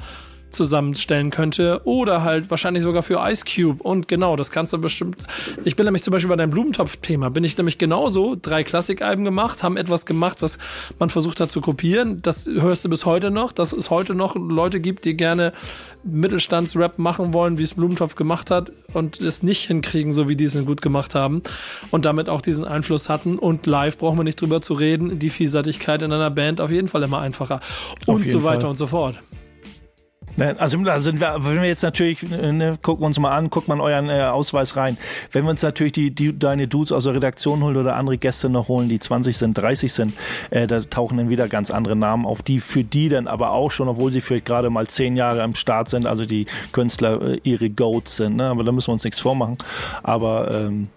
[0.55, 5.25] zusammenstellen könnte oder halt wahrscheinlich sogar für Ice Cube und genau, das kannst du bestimmt.
[5.65, 9.63] Ich bin nämlich zum Beispiel bei deinem Blumentopf-Thema, bin ich nämlich genauso drei Klassikalben gemacht,
[9.63, 10.59] haben etwas gemacht, was
[10.99, 12.23] man versucht hat zu kopieren.
[12.23, 15.53] Das hörst du bis heute noch, dass es heute noch Leute gibt, die gerne
[16.05, 20.45] Mittelstandsrap machen wollen, wie es Blumentopf gemacht hat und es nicht hinkriegen, so wie die
[20.45, 21.43] es gut gemacht haben
[21.91, 25.31] und damit auch diesen Einfluss hatten und live brauchen wir nicht drüber zu reden, die
[25.31, 27.61] Vielseitigkeit in einer Band auf jeden Fall immer einfacher
[28.07, 28.71] und so weiter Fall.
[28.71, 29.17] und so fort.
[30.37, 33.51] Ne, also da sind wir, wenn wir jetzt natürlich, ne, gucken wir uns mal an,
[33.51, 34.97] guckt man euren äh, Ausweis rein.
[35.31, 38.49] Wenn wir uns natürlich die, die deine Dudes aus der Redaktion holen oder andere Gäste
[38.49, 40.13] noch holen, die 20 sind, 30 sind,
[40.51, 43.71] äh, da tauchen dann wieder ganz andere Namen auf, die für die dann aber auch
[43.71, 47.41] schon, obwohl sie vielleicht gerade mal zehn Jahre am Start sind, also die Künstler äh,
[47.45, 48.37] ihre Goats sind.
[48.37, 48.47] Ne?
[48.49, 49.59] Aber da müssen wir uns nichts vormachen.
[50.03, 50.89] Aber ähm,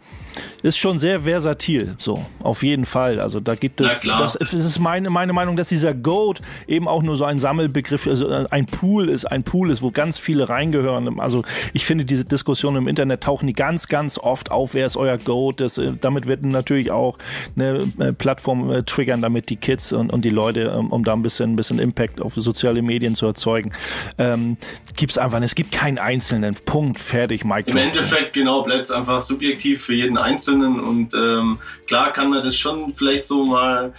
[0.63, 3.19] ist schon sehr versatil, so, auf jeden Fall.
[3.19, 7.15] Also da gibt es, das, ist meine, meine Meinung, dass dieser Goat eben auch nur
[7.15, 11.19] so ein Sammelbegriff, also äh, ein Pool ist, ein Pool ist, wo ganz viele reingehören.
[11.19, 14.97] Also ich finde diese Diskussion im Internet tauchen die ganz, ganz oft auf, wer ist
[14.97, 15.61] euer Goat?
[15.61, 17.17] Das, äh, damit wird natürlich auch
[17.55, 21.21] eine äh, Plattform triggern, damit die Kids und, und die Leute, um, um da ein
[21.21, 23.73] bisschen, ein bisschen Impact auf soziale Medien zu erzeugen.
[24.17, 24.57] Ähm,
[24.99, 27.71] es einfach, es gibt keinen einzelnen Punkt, fertig, Mike.
[27.71, 32.43] Im Endeffekt, genau, bleibt es einfach subjektiv für jeden Einzelnen und ähm, klar kann man
[32.43, 33.93] das schon vielleicht so mal.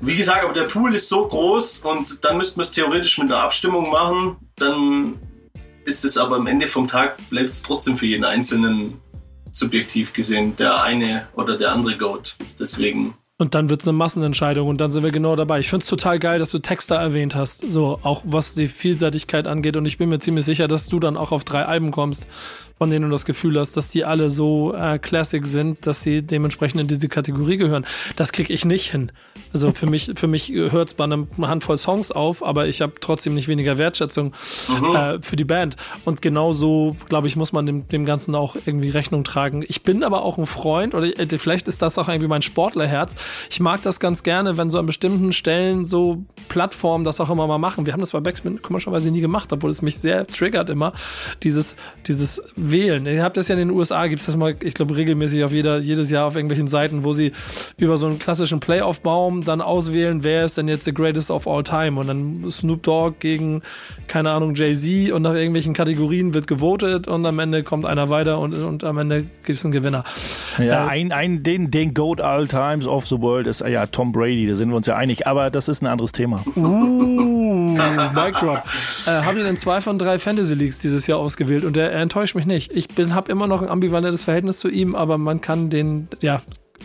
[0.00, 3.32] Wie gesagt, aber der Pool ist so groß und dann müsste man es theoretisch mit
[3.32, 4.36] einer Abstimmung machen.
[4.56, 5.14] Dann
[5.86, 9.00] ist es aber am Ende vom Tag bleibt es trotzdem für jeden Einzelnen
[9.52, 12.36] subjektiv gesehen der eine oder der andere Goat.
[12.58, 15.60] Deswegen und dann wird es eine Massenentscheidung und dann sind wir genau dabei.
[15.60, 19.46] Ich finde es total geil, dass du Texter erwähnt hast, so auch was die Vielseitigkeit
[19.46, 19.76] angeht.
[19.76, 22.26] Und ich bin mir ziemlich sicher, dass du dann auch auf drei Alben kommst,
[22.78, 26.22] von denen du das Gefühl hast, dass die alle so äh, Classic sind, dass sie
[26.22, 27.86] dementsprechend in diese Kategorie gehören.
[28.16, 29.12] Das kriege ich nicht hin.
[29.52, 32.94] Also für mich, für mich hört es bei einer Handvoll Songs auf, aber ich habe
[33.00, 34.34] trotzdem nicht weniger Wertschätzung
[34.68, 34.94] mhm.
[34.94, 35.76] äh, für die Band.
[36.04, 39.64] Und genauso, glaube ich, muss man dem, dem Ganzen auch irgendwie Rechnung tragen.
[39.66, 43.16] Ich bin aber auch ein Freund, oder äh, vielleicht ist das auch irgendwie mein Sportlerherz.
[43.48, 47.46] Ich mag das ganz gerne, wenn so an bestimmten Stellen so Plattformen das auch immer
[47.46, 47.86] mal machen.
[47.86, 50.92] Wir haben das bei Backspin komischerweise nie gemacht, obwohl es mich sehr triggert immer,
[51.42, 53.06] dieses, dieses wählen.
[53.06, 55.52] Ihr habt das ja in den USA, gibt es das mal, ich glaube, regelmäßig auf
[55.52, 57.32] jeder, jedes Jahr auf irgendwelchen Seiten, wo sie
[57.78, 61.62] über so einen klassischen Playoff-Baum dann auswählen, wer ist denn jetzt the greatest of all
[61.62, 61.98] time.
[61.98, 63.62] Und dann Snoop Dogg gegen,
[64.08, 68.38] keine Ahnung, Jay-Z und nach irgendwelchen Kategorien wird gewotet und am Ende kommt einer weiter
[68.38, 70.04] und, und am Ende gibt es einen Gewinner.
[70.58, 74.12] Ja, äh, ein, ein, den, den Goat all times of the world ist ja Tom
[74.12, 76.42] Brady, da sind wir uns ja einig, aber das ist ein anderes Thema.
[76.56, 77.35] Uh,
[78.14, 78.62] Mic Drop.
[79.06, 82.34] Äh, haben denn zwei von drei Fantasy Leagues dieses Jahr ausgewählt und er, er enttäuscht
[82.34, 82.72] mich nicht.
[82.72, 86.42] Ich habe immer noch ein ambivalentes Verhältnis zu ihm, aber man kann den, ja,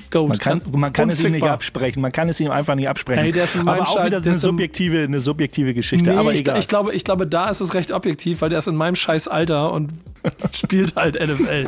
[0.10, 0.30] Goat.
[0.30, 2.02] Man kann, man kann es ihm nicht absprechen.
[2.02, 3.34] Man kann es ihm einfach nicht absprechen.
[3.34, 6.10] Hey, aber auch wieder eine subjektive, eine subjektive Geschichte.
[6.10, 6.56] Nee, aber egal.
[6.58, 8.96] Ich, ich, glaube, ich glaube, da ist es recht objektiv, weil der ist in meinem
[8.96, 9.92] scheiß Alter und
[10.54, 11.68] spielt halt NFL.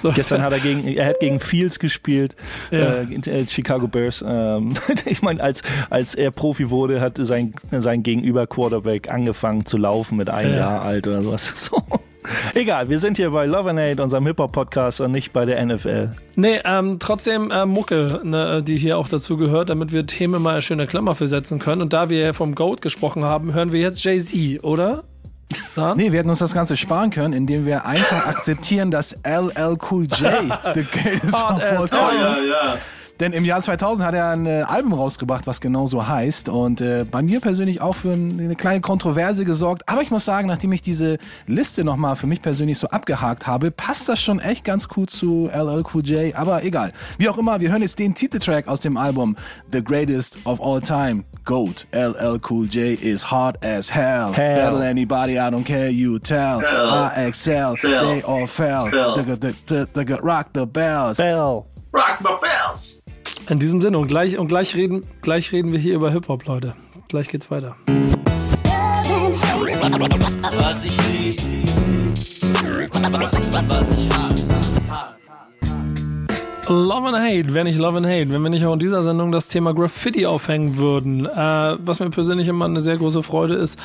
[0.00, 0.12] So.
[0.12, 2.34] Gestern hat er gegen, er hat gegen Fields gespielt,
[2.70, 3.02] ja.
[3.02, 4.24] äh, Chicago Bears.
[4.26, 4.74] Ähm,
[5.04, 10.16] ich meine, als, als er Profi wurde, hat sein, sein Gegenüber Quarterback angefangen zu laufen
[10.16, 10.58] mit einem ja.
[10.58, 11.54] Jahr alt oder sowas.
[11.70, 11.82] So.
[12.54, 16.10] Egal, wir sind hier bei Love and Hate, unserem Hip-Hop-Podcast und nicht bei der NFL.
[16.36, 20.52] Nee, ähm, trotzdem äh, Mucke, ne, die hier auch dazu gehört, damit wir Themen mal
[20.52, 21.82] eine schöne Klammer für setzen können.
[21.82, 25.04] Und da wir ja vom GOAT gesprochen haben, hören wir jetzt Jay-Z, oder?
[25.76, 25.94] Ja?
[25.94, 30.04] Nee, wir hätten uns das Ganze sparen können, indem wir einfach akzeptieren, dass LL Cool
[30.04, 30.10] J
[30.74, 32.42] the greatest of all time ist.
[33.20, 36.48] Denn im Jahr 2000 hat er ein äh, Album rausgebracht, was genau so heißt.
[36.48, 39.86] Und äh, bei mir persönlich auch für eine kleine Kontroverse gesorgt.
[39.86, 43.70] Aber ich muss sagen, nachdem ich diese Liste nochmal für mich persönlich so abgehakt habe,
[43.70, 46.34] passt das schon echt ganz gut zu LL Cool J.
[46.34, 46.92] Aber egal.
[47.18, 49.36] Wie auch immer, wir hören jetzt den Titeltrack aus dem Album
[49.70, 51.24] The Greatest of All Time.
[51.44, 51.86] Goat.
[51.92, 54.32] LL Cool J is hard as hell.
[54.32, 54.56] hell.
[54.56, 56.60] Battle anybody, I don't care, you tell.
[56.60, 57.10] Hell.
[57.14, 57.76] I excel.
[57.76, 58.02] Hell.
[58.02, 58.88] They all fell.
[60.22, 61.18] Rock the bells.
[61.18, 61.66] Bell.
[61.92, 62.99] Rock the bells.
[63.48, 66.74] In diesem Sinne und gleich und gleich reden, gleich reden wir hier über Hip-Hop, Leute.
[67.08, 67.76] Gleich geht's weiter.
[70.56, 71.40] Was ich lieb,
[73.68, 74.60] was ich hasse.
[76.68, 79.32] Love and Hate, wer nicht Love and Hate, wenn wir nicht auch in dieser Sendung
[79.32, 81.26] das Thema Graffiti aufhängen würden.
[81.26, 83.76] Äh, was mir persönlich immer eine sehr große Freude ist,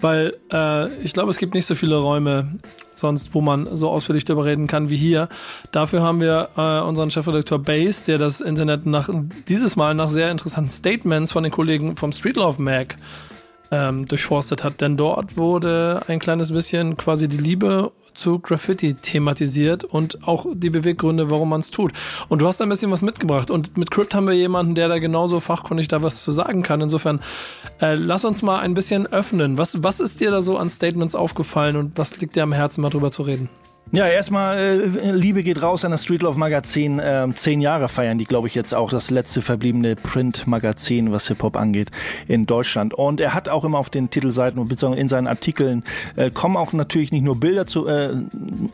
[0.00, 2.58] weil äh, ich glaube, es gibt nicht so viele Räume
[2.98, 5.28] sonst, wo man so ausführlich darüber reden kann wie hier.
[5.72, 9.08] Dafür haben wir äh, unseren Chefredakteur Base, der das Internet nach
[9.48, 12.96] dieses Mal nach sehr interessanten Statements von den Kollegen vom Streetlauf Mag
[13.70, 14.80] ähm, durchforstet hat.
[14.80, 20.70] Denn dort wurde ein kleines bisschen quasi die Liebe zu Graffiti thematisiert und auch die
[20.70, 21.92] Beweggründe, warum man es tut.
[22.28, 23.50] Und du hast da ein bisschen was mitgebracht.
[23.50, 26.80] Und mit Crypt haben wir jemanden, der da genauso fachkundig da was zu sagen kann.
[26.80, 27.20] Insofern,
[27.80, 29.58] äh, lass uns mal ein bisschen öffnen.
[29.58, 32.82] Was, was ist dir da so an Statements aufgefallen und was liegt dir am Herzen,
[32.82, 33.48] mal drüber zu reden?
[33.90, 36.98] Ja, erstmal äh, Liebe geht raus an das Streetlove Magazin.
[36.98, 41.56] Äh, zehn Jahre feiern die, glaube ich, jetzt auch das letzte verbliebene Print-Magazin, was Hip-Hop
[41.56, 41.90] angeht,
[42.26, 42.92] in Deutschland.
[42.92, 45.84] Und er hat auch immer auf den Titelseiten und in seinen Artikeln
[46.16, 48.10] äh, kommen auch natürlich nicht nur Bilder zu, äh,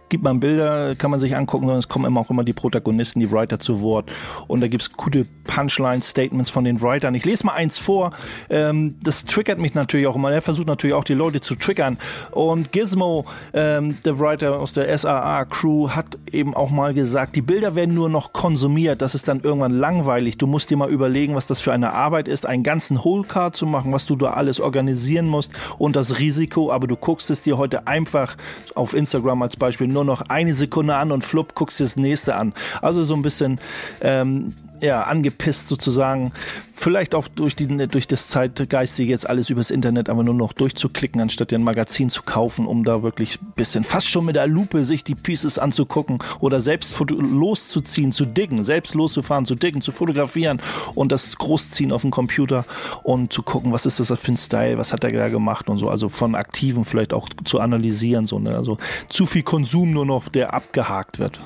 [0.09, 3.21] gibt man Bilder, kann man sich angucken, sondern es kommen immer auch immer die Protagonisten,
[3.21, 4.11] die Writer zu Wort.
[4.49, 7.15] Und da gibt's gute Punchline-Statements von den Writern.
[7.15, 8.11] Ich lese mal eins vor.
[8.51, 10.33] Ähm, das triggert mich natürlich auch immer.
[10.33, 11.99] Er versucht natürlich auch die Leute zu triggern.
[12.33, 17.75] Und Gizmo, ähm, der Writer aus der SAA-Crew hat eben auch mal gesagt, die Bilder
[17.75, 20.39] werden nur noch konsumiert, das ist dann irgendwann langweilig.
[20.39, 23.55] Du musst dir mal überlegen, was das für eine Arbeit ist, einen ganzen Whole Card
[23.55, 27.43] zu machen, was du da alles organisieren musst und das Risiko, aber du guckst es
[27.43, 28.37] dir heute einfach
[28.75, 32.37] auf Instagram als Beispiel nur noch eine Sekunde an und flupp, guckst dir das nächste
[32.37, 32.55] an.
[32.81, 33.61] Also so ein bisschen
[34.01, 34.55] ähm,
[34.85, 36.33] ja, angepisst sozusagen.
[36.73, 41.21] Vielleicht auch durch, die, durch das Zeitgeistige jetzt alles übers Internet aber nur noch durchzuklicken,
[41.21, 44.85] anstatt dir ein Magazin zu kaufen, um da wirklich bisschen fast schon mit der Lupe
[44.85, 50.61] sich die Pieces anzugucken oder selbst loszuziehen, zu diggen, selbst loszufahren, zu diggen, zu fotografieren
[50.95, 52.65] und das großziehen auf dem Computer
[53.03, 55.79] und zu gucken, was ist das für ein Style, was hat er da gemacht und
[55.79, 55.89] so.
[55.89, 58.57] Also von Aktiven vielleicht auch zu analysieren, so, ne?
[58.57, 58.79] Also
[59.09, 61.39] zu viel Konsum nur noch, der abgehakt wird.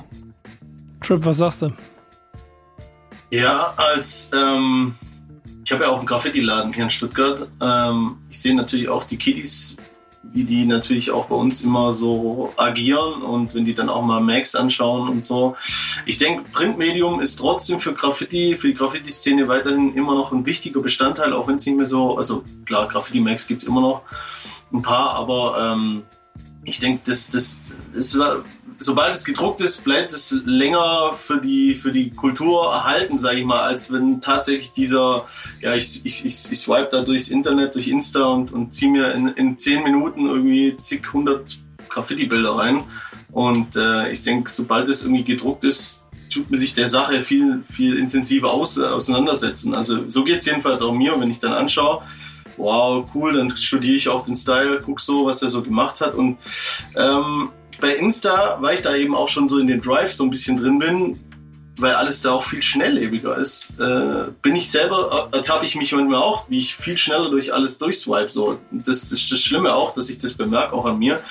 [1.01, 1.71] Trip, was sagst du?
[3.29, 4.95] Ja, als ähm,
[5.63, 7.47] ich habe ja auch einen Graffiti-Laden hier in Stuttgart.
[7.61, 9.77] Ähm, ich sehe natürlich auch die Kiddies,
[10.23, 14.19] wie die natürlich auch bei uns immer so agieren und wenn die dann auch mal
[14.19, 15.55] Max anschauen und so.
[16.07, 20.81] Ich denke, Printmedium ist trotzdem für Graffiti, für die Graffiti-Szene weiterhin immer noch ein wichtiger
[20.81, 24.01] Bestandteil, auch wenn es nicht mehr so, also klar, Graffiti-Max gibt es immer noch
[24.73, 26.03] ein paar, aber ähm,
[26.63, 27.59] ich denke, das, das,
[27.93, 28.43] das war
[28.79, 33.45] sobald es gedruckt ist, bleibt es länger für die, für die Kultur erhalten, sage ich
[33.45, 35.25] mal, als wenn tatsächlich dieser,
[35.61, 39.11] ja, ich, ich, ich, ich swipe da durchs Internet, durch Insta und, und ziehe mir
[39.13, 41.57] in, in zehn Minuten irgendwie zig hundert
[41.89, 42.83] Graffiti-Bilder rein.
[43.31, 46.01] Und äh, ich denke, sobald es irgendwie gedruckt ist,
[46.33, 49.75] tut man sich der Sache viel, viel intensiver aus, äh, auseinandersetzen.
[49.75, 52.01] Also so geht es jedenfalls auch mir, wenn ich dann anschaue,
[52.57, 56.15] wow, cool, dann studiere ich auch den Style, guck so, was er so gemacht hat.
[56.15, 56.37] Und
[56.95, 57.49] ähm,
[57.79, 60.57] bei Insta, weil ich da eben auch schon so in den Drive so ein bisschen
[60.57, 61.19] drin bin,
[61.81, 66.21] weil alles da auch viel schnelllebiger ist, äh, bin ich selber, ertappe ich mich manchmal
[66.21, 68.29] auch, wie ich viel schneller durch alles durchswipe.
[68.29, 68.59] So.
[68.71, 71.21] Das, das ist das Schlimme auch, dass ich das bemerke, auch an mir.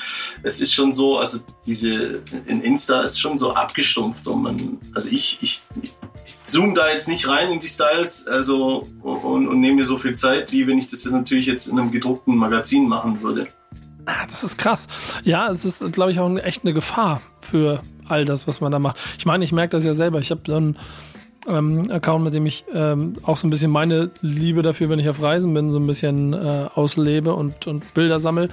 [0.42, 4.24] Es ist schon so, also diese, in Insta ist schon so abgestumpft.
[4.24, 4.56] So man,
[4.94, 5.92] also ich, ich, ich,
[6.24, 9.96] ich zoome da jetzt nicht rein in die Styles also, und, und nehme mir so
[9.96, 13.48] viel Zeit, wie wenn ich das natürlich jetzt in einem gedruckten Magazin machen würde.
[14.08, 14.88] Ah, das ist krass.
[15.22, 18.78] Ja, es ist, glaube ich, auch echt eine Gefahr für all das, was man da
[18.78, 18.96] macht.
[19.18, 20.18] Ich meine, ich merke das ja selber.
[20.18, 20.78] Ich habe so einen
[21.46, 25.10] ähm, Account, mit dem ich ähm, auch so ein bisschen meine Liebe dafür, wenn ich
[25.10, 28.48] auf Reisen bin, so ein bisschen äh, auslebe und, und Bilder sammle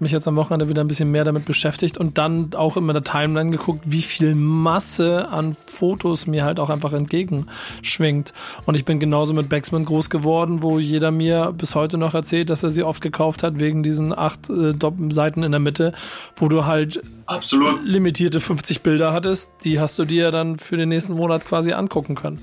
[0.00, 3.02] mich jetzt am Wochenende wieder ein bisschen mehr damit beschäftigt und dann auch in meiner
[3.02, 8.32] Timeline geguckt, wie viel Masse an Fotos mir halt auch einfach entgegenschwingt.
[8.66, 12.50] Und ich bin genauso mit Baxman groß geworden, wo jeder mir bis heute noch erzählt,
[12.50, 14.74] dass er sie oft gekauft hat, wegen diesen acht äh,
[15.10, 15.92] Seiten in der Mitte,
[16.36, 17.84] wo du halt Absolut.
[17.84, 19.52] limitierte 50 Bilder hattest.
[19.64, 22.40] Die hast du dir dann für den nächsten Monat quasi angucken können.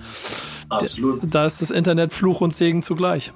[0.70, 1.22] Absolut.
[1.24, 3.32] Da ist das Internet Fluch und Segen zugleich.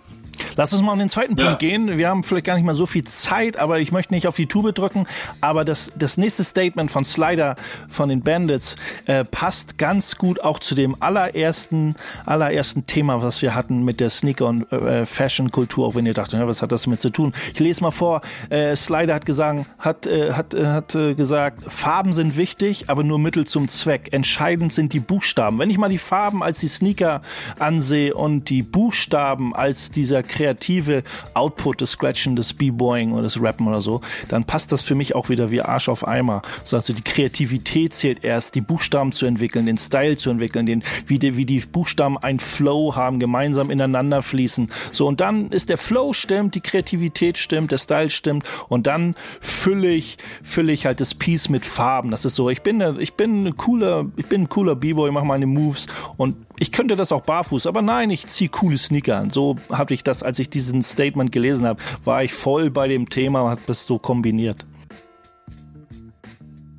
[0.55, 1.55] Lass uns mal an den zweiten Punkt Ja.
[1.57, 1.97] gehen.
[1.97, 4.47] Wir haben vielleicht gar nicht mal so viel Zeit, aber ich möchte nicht auf die
[4.47, 5.05] Tube drücken.
[5.41, 7.55] Aber das, das nächste Statement von Slider
[7.89, 8.75] von den Bandits
[9.05, 14.09] äh, passt ganz gut auch zu dem allerersten, allerersten Thema, was wir hatten mit der
[14.09, 17.33] Sneaker- und äh, Fashion-Kultur, auch wenn ihr dachtet, ja, was hat das damit zu tun?
[17.53, 18.21] Ich lese mal vor.
[18.49, 23.03] Äh, Slider hat gesagt, hat, äh, hat, äh, hat äh, gesagt, Farben sind wichtig, aber
[23.03, 24.09] nur Mittel zum Zweck.
[24.11, 25.59] Entscheidend sind die Buchstaben.
[25.59, 27.21] Wenn ich mal die Farben als die Sneaker
[27.59, 31.03] ansehe und die Buchstaben als dieser kreative
[31.33, 35.15] Output des Scratchen, des B-Boying oder des Rappen oder so, dann passt das für mich
[35.15, 36.41] auch wieder wie Arsch auf Eimer.
[36.71, 41.19] Also die Kreativität zählt erst, die Buchstaben zu entwickeln, den Style zu entwickeln, den, wie,
[41.19, 44.69] die, wie die Buchstaben ein Flow haben, gemeinsam ineinander fließen.
[44.91, 49.15] So, und dann ist der Flow stimmt, die Kreativität stimmt, der Style stimmt und dann
[49.39, 52.11] fülle ich, fülle ich halt das Piece mit Farben.
[52.11, 55.25] Das ist so, ich bin, ich bin ein cooler, ich bin ein cooler B-Boy, mache
[55.25, 59.29] meine Moves und ich könnte das auch barfuß, aber nein, ich ziehe coole Sneaker an.
[59.29, 63.09] So habe ich das, als ich diesen Statement gelesen habe, war ich voll bei dem
[63.09, 64.65] Thema und habe das so kombiniert.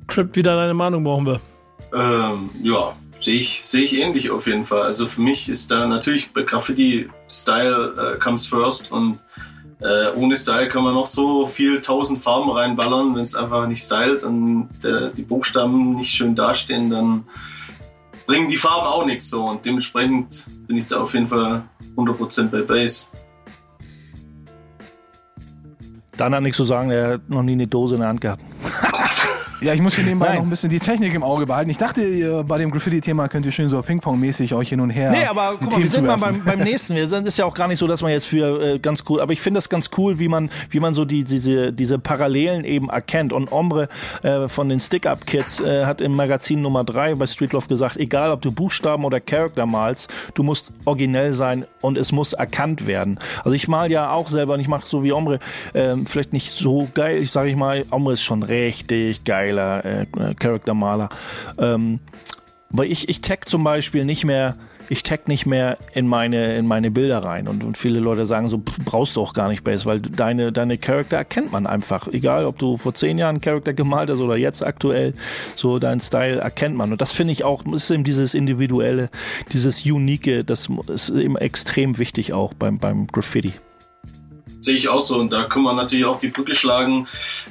[0.07, 1.39] Trip, wieder deine Meinung brauchen wir.
[1.93, 4.81] Ähm, ja, sehe ich, sehe ich ähnlich auf jeden Fall.
[4.81, 9.19] Also für mich ist da natürlich bei Graffiti Style äh, comes first und
[9.81, 13.15] äh, ohne Style kann man noch so viel tausend Farben reinballern.
[13.15, 17.23] Wenn es einfach nicht stylt und äh, die Buchstaben nicht schön dastehen, dann
[18.29, 19.43] bringen die Farben auch nichts so.
[19.43, 21.63] Und dementsprechend bin ich da auf jeden Fall
[21.95, 23.07] 100% bei Base.
[26.15, 28.43] Dan hat nichts zu sagen, er hat noch nie eine Dose in der Hand gehabt.
[29.61, 30.35] Ja, ich muss hier nebenbei Nein.
[30.37, 31.69] noch ein bisschen die Technik im Auge behalten.
[31.69, 35.11] Ich dachte, ihr, bei dem Graffiti-Thema könnt ihr schön so Ping-Pong-mäßig euch hin und her.
[35.11, 36.95] Nee, aber guck mal, wir sind mal beim, beim nächsten.
[36.95, 39.19] Wir sind, ist ja auch gar nicht so, dass man jetzt für äh, ganz cool,
[39.19, 42.63] aber ich finde das ganz cool, wie man, wie man so die, diese, diese Parallelen
[42.63, 43.33] eben erkennt.
[43.33, 43.89] Und Ombre
[44.23, 48.41] äh, von den Stick-Up-Kids äh, hat im Magazin Nummer drei bei Streetloft gesagt, egal ob
[48.41, 53.19] du Buchstaben oder Charakter malst, du musst originell sein und es muss erkannt werden.
[53.43, 55.39] Also ich mal ja auch selber und ich mache so wie Ombre,
[55.73, 60.05] ähm, vielleicht nicht so geil, ich sage ich mal, Ombre ist schon richtig geiler äh,
[60.35, 61.09] Charaktermaler.
[61.57, 61.99] Ähm,
[62.71, 64.55] weil ich, ich tag zum Beispiel nicht mehr,
[64.89, 67.47] ich tag nicht mehr in meine, in meine Bilder rein.
[67.47, 70.77] Und, und viele Leute sagen so, brauchst du auch gar nicht Base, weil deine, deine
[70.77, 72.07] Charakter erkennt man einfach.
[72.07, 75.13] Egal, ob du vor zehn Jahren einen Charakter gemalt hast oder jetzt aktuell,
[75.55, 76.91] so dein Style erkennt man.
[76.91, 79.09] Und das finde ich auch, ist eben dieses Individuelle,
[79.51, 83.53] dieses Unique, das ist eben extrem wichtig auch beim, beim Graffiti.
[84.61, 87.07] Sehe ich auch so und da kann man natürlich auch die Brücke schlagen.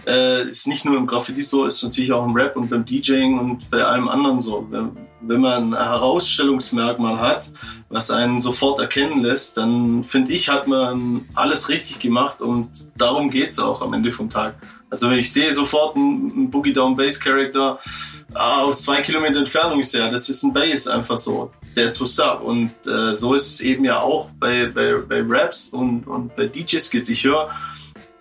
[0.06, 3.38] Äh, ist nicht nur im Graffiti so, ist natürlich auch im Rap und beim DJing
[3.38, 4.66] und bei allem anderen so.
[4.70, 4.90] Wenn,
[5.20, 7.50] wenn man ein Herausstellungsmerkmal hat,
[7.88, 13.30] was einen sofort erkennen lässt, dann finde ich, hat man alles richtig gemacht und darum
[13.30, 14.56] geht's auch am Ende vom Tag.
[14.90, 17.78] Also wenn ich sehe sofort einen Boogie Down Bass Character
[18.34, 21.50] ah, aus zwei Kilometer Entfernung, ist ja, das ist ein Bass einfach so.
[21.78, 22.42] That's what's up.
[22.42, 26.46] Und äh, so ist es eben ja auch bei, bei, bei Raps und, und bei
[26.46, 27.08] DJ-Skits.
[27.08, 27.50] Ich höre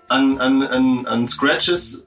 [0.09, 2.03] an, an, an, an Scratches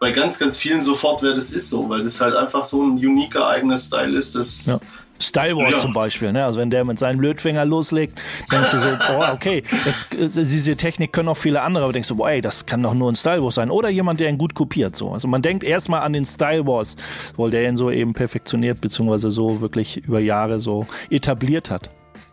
[0.00, 2.92] bei ganz, ganz vielen sofort, wer das ist so, weil das halt einfach so ein
[2.92, 4.34] uniker eigener Style ist.
[4.34, 4.80] Das Ja.
[5.20, 5.80] Style Wars Ja.
[5.80, 6.44] zum Beispiel, ne?
[6.44, 8.18] Also wenn der mit seinem Blödfinger loslegt,
[8.50, 12.16] denkst du so, boah, okay, das, diese Technik können auch viele andere, aber denkst du,
[12.16, 13.70] boah, ey, das kann doch nur ein Style Wars sein.
[13.70, 15.10] Oder jemand, der ihn gut kopiert, so.
[15.12, 16.96] Also man denkt erstmal an den Style Wars,
[17.36, 21.90] weil der ihn so eben perfektioniert, beziehungsweise so wirklich über Jahre so etabliert hat.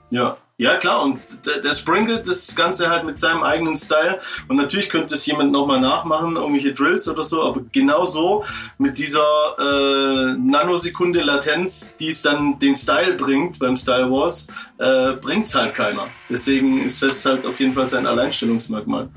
[0.09, 1.01] Ja, ja klar.
[1.01, 4.19] Und der, der sprinkelt das Ganze halt mit seinem eigenen Style.
[4.47, 7.41] Und natürlich könnte es jemand nochmal nachmachen, irgendwelche Drills oder so.
[7.41, 8.43] Aber genau so
[8.77, 9.25] mit dieser
[9.57, 14.47] äh, Nanosekunde Latenz, die es dann den Style bringt beim Style Wars,
[14.77, 16.09] äh, bringt es halt keiner.
[16.29, 19.09] Deswegen ist das halt auf jeden Fall sein Alleinstellungsmerkmal.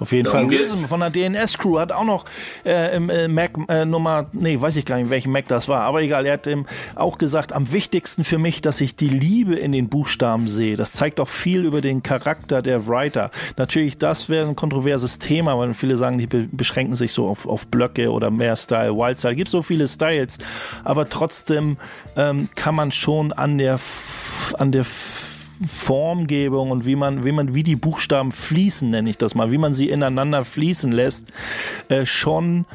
[0.00, 0.48] Auf jeden Fall.
[0.48, 0.84] geht's.
[0.86, 2.24] Von der DNS-Crew hat auch noch
[2.64, 5.82] äh, im äh, Mac äh, Nummer, nee, weiß ich gar nicht, welchen Mac das war,
[5.82, 6.66] aber egal, er hat ähm,
[6.96, 10.76] auch gesagt, am wichtigsten für mich, dass ich die Liebe in den Buchstaben sehe.
[10.76, 13.30] Das zeigt auch viel über den Charakter der Writer.
[13.58, 17.46] Natürlich, das wäre ein kontroverses Thema, weil viele sagen, die be beschränken sich so auf,
[17.46, 19.36] auf Blöcke oder mehr Style, Wildstyle.
[19.36, 20.38] Gibt so viele Styles,
[20.82, 21.76] aber trotzdem
[22.16, 27.32] ähm, kann man schon an der F an der F Formgebung und wie man, wie
[27.32, 31.32] man, wie die Buchstaben fließen, nenne ich das mal, wie man sie ineinander fließen lässt,
[31.88, 32.66] äh, schon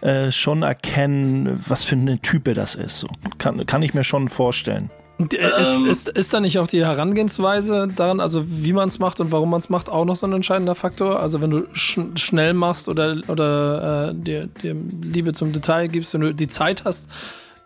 [0.00, 2.98] äh, schon erkennen, was für eine Type das ist.
[2.98, 3.08] So.
[3.38, 4.90] Kann, kann ich mir schon vorstellen.
[5.18, 5.24] Äh,
[5.60, 5.86] ist, Ähm.
[5.86, 9.50] ist, ist da nicht auch die Herangehensweise daran, also wie man es macht und warum
[9.50, 11.20] man es macht, auch noch so ein entscheidender Faktor?
[11.20, 16.12] Also wenn du sch schnell machst oder, oder äh, dir, dir Liebe zum Detail gibst,
[16.14, 17.08] wenn du die Zeit hast,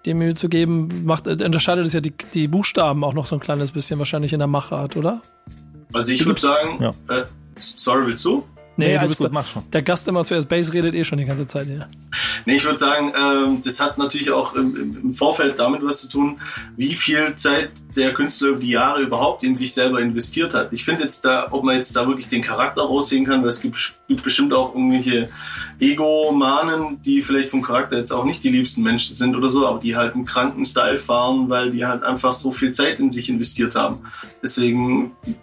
[0.04, 3.40] dir Mühe zu geben, macht, unterscheidet es ja die, die Buchstaben auch noch so ein
[3.40, 5.20] kleines bisschen wahrscheinlich in der Machart, oder?
[5.92, 6.90] Also ich würde sagen, Ja.
[7.14, 7.24] äh,
[7.58, 8.44] sorry, willst du?
[8.78, 9.62] Nee, du alles bist mach schon.
[9.72, 11.86] der Gast immer zuerst Bass redet eh schon die ganze Zeit hier.
[12.46, 16.00] Nee, ich würde sagen, ähm, das hat natürlich auch im, im- im Vorfeld damit was
[16.02, 16.40] zu tun,
[16.76, 20.68] wie viel Zeit der Künstler über die Jahre überhaupt in sich selber investiert hat.
[20.72, 23.60] Ich finde jetzt da, ob man jetzt da wirklich den Charakter raussehen kann, weil es
[23.60, 25.28] gibt, gibt bestimmt auch irgendwelche
[25.80, 29.80] Ego-Manen, die vielleicht vom Charakter jetzt auch nicht die liebsten Menschen sind oder so, aber
[29.80, 33.28] die halt einen kranken Style fahren, weil die halt einfach so viel Zeit in sich
[33.28, 33.98] investiert haben.
[34.42, 35.34] Deswegen die,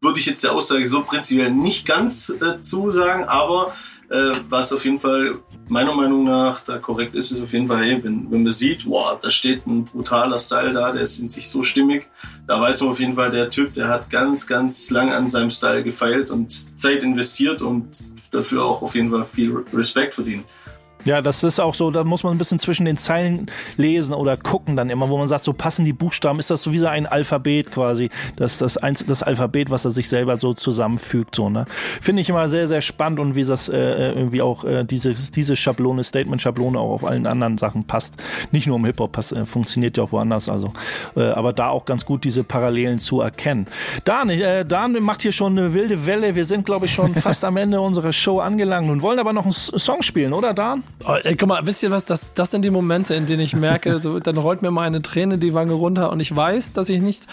[0.00, 3.74] würde ich jetzt der Aussage so prinzipiell nicht ganz äh, zusagen, aber
[4.10, 5.38] äh, was auf jeden Fall
[5.68, 8.86] meiner Meinung nach da korrekt ist, ist auf jeden Fall, hey, wenn, wenn man sieht,
[8.86, 12.08] wow, da steht ein brutaler Style da, der ist in sich so stimmig,
[12.46, 15.50] da weiß man auf jeden Fall, der Typ, der hat ganz, ganz lang an seinem
[15.50, 20.44] Style gefeilt und Zeit investiert und dafür auch auf jeden Fall viel Respekt verdient.
[21.04, 23.46] Ja, das ist auch so, da muss man ein bisschen zwischen den Zeilen
[23.76, 26.72] lesen oder gucken dann immer, wo man sagt, so passen die Buchstaben, ist das so
[26.72, 30.54] wie so ein Alphabet quasi, das, das, eins, das Alphabet, was er sich selber so
[30.54, 31.66] zusammenfügt, so, ne.
[32.00, 35.56] Finde ich immer sehr, sehr spannend und wie das äh, irgendwie auch äh, diese, diese
[35.56, 38.16] Schablone, Statement-Schablone auch auf allen anderen Sachen passt.
[38.50, 40.72] Nicht nur im Hip-Hop, äh, funktioniert ja auch woanders, also.
[41.16, 43.66] Äh, aber da auch ganz gut diese Parallelen zu erkennen.
[44.04, 47.44] Dan, äh, Dan macht hier schon eine wilde Welle, wir sind, glaube ich, schon fast
[47.44, 50.82] am Ende unserer Show angelangt und wollen aber noch einen Song spielen, oder Dan?
[51.06, 52.06] Oh, ey, guck mal, wisst ihr was?
[52.06, 55.00] Das, das sind die Momente, in denen ich merke, so, dann rollt mir mal eine
[55.00, 57.26] Träne die Wange runter und ich weiß, dass ich nicht,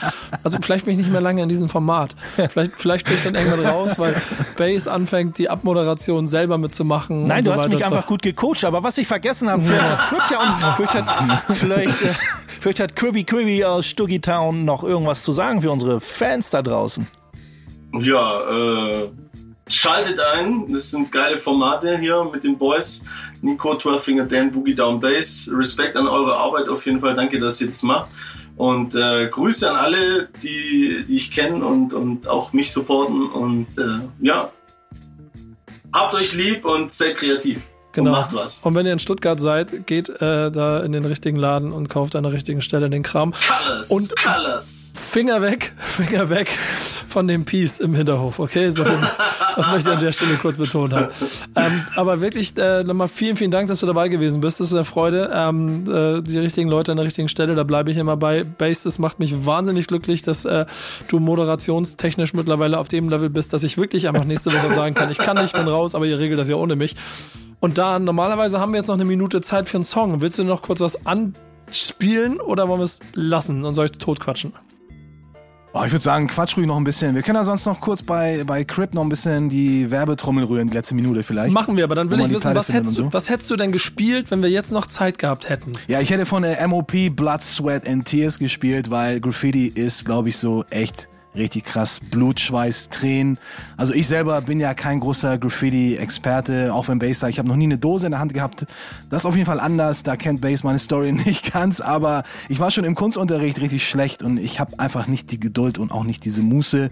[0.43, 2.15] also vielleicht bin ich nicht mehr lange in diesem Format.
[2.35, 4.15] Vielleicht, vielleicht bin ich dann irgendwann raus, weil
[4.57, 7.25] Base anfängt, die Abmoderation selber mitzumachen.
[7.25, 10.31] Nein, und du so hast mich einfach gut gecoacht, aber was ich vergessen habe, vielleicht
[10.31, 12.13] ja und vielleicht hat, vielleicht, äh,
[12.59, 16.61] vielleicht hat Cribby Cribby aus Stuggy Town noch irgendwas zu sagen für unsere Fans da
[16.61, 17.07] draußen.
[17.99, 19.09] Ja, äh,
[19.67, 20.71] schaltet ein.
[20.71, 23.01] Das sind geile Formate hier mit den Boys.
[23.41, 25.49] Nico, 12 Finger Dan, Boogie Down Bass.
[25.51, 27.15] Respekt an eure Arbeit auf jeden Fall.
[27.15, 28.09] Danke, dass ihr das macht.
[28.57, 33.27] Und äh, Grüße an alle, die, die ich kenne und, und auch mich supporten.
[33.29, 34.51] Und äh, ja,
[35.91, 37.61] habt euch lieb und seid kreativ.
[37.95, 38.11] Genau.
[38.11, 38.61] Und macht was.
[38.63, 42.15] Und wenn ihr in Stuttgart seid, geht äh, da in den richtigen Laden und kauft
[42.15, 43.33] an der richtigen Stelle den Kram.
[43.33, 44.93] Colors, Und- Colors.
[44.95, 46.49] Finger weg, Finger weg
[47.07, 48.69] von dem Peace im Hinterhof, okay?
[48.71, 51.07] So, das möchte ich an der Stelle kurz betont haben.
[51.55, 54.59] Ähm, aber wirklich äh, nochmal vielen, vielen Dank, dass du dabei gewesen bist.
[54.59, 55.31] Das ist eine Freude.
[55.33, 58.43] Ähm, äh, die richtigen Leute an der richtigen Stelle, da bleibe ich immer bei.
[58.43, 60.65] Base, das macht mich wahnsinnig glücklich, dass äh,
[61.07, 65.09] du moderationstechnisch mittlerweile auf dem Level bist, dass ich wirklich einfach nächste Woche sagen kann,
[65.09, 66.95] ich kann nicht, bin raus, aber ihr regelt das ja ohne mich.
[67.59, 70.21] Und da normalerweise haben wir jetzt noch eine Minute Zeit für einen Song.
[70.21, 74.53] Willst du noch kurz was anspielen oder wollen wir es lassen und soll ich totquatschen?
[75.77, 77.15] Oh, ich würde sagen, quatsch ruhig noch ein bisschen.
[77.15, 80.69] Wir können ja sonst noch kurz bei, bei Crip noch ein bisschen die Werbetrommel rühren,
[80.69, 81.53] die letzte Minute vielleicht.
[81.53, 83.13] Machen wir, aber dann will ich wissen, was hättest, und du, so.
[83.13, 85.73] was hättest du denn gespielt, wenn wir jetzt noch Zeit gehabt hätten?
[85.89, 90.29] Ja, ich hätte von der MOP Blood, Sweat and Tears gespielt, weil Graffiti ist, glaube
[90.29, 91.99] ich, so echt richtig krass.
[91.99, 93.37] Blut, Schweiß, Tränen.
[93.77, 97.27] Also ich selber bin ja kein großer Graffiti-Experte, auch wenn Bass da.
[97.27, 98.65] Ich habe noch nie eine Dose in der Hand gehabt.
[99.09, 100.03] Das ist auf jeden Fall anders.
[100.03, 101.81] Da kennt Bass meine Story nicht ganz.
[101.81, 105.77] Aber ich war schon im Kunstunterricht richtig schlecht und ich habe einfach nicht die Geduld
[105.77, 106.89] und auch nicht diese Muße,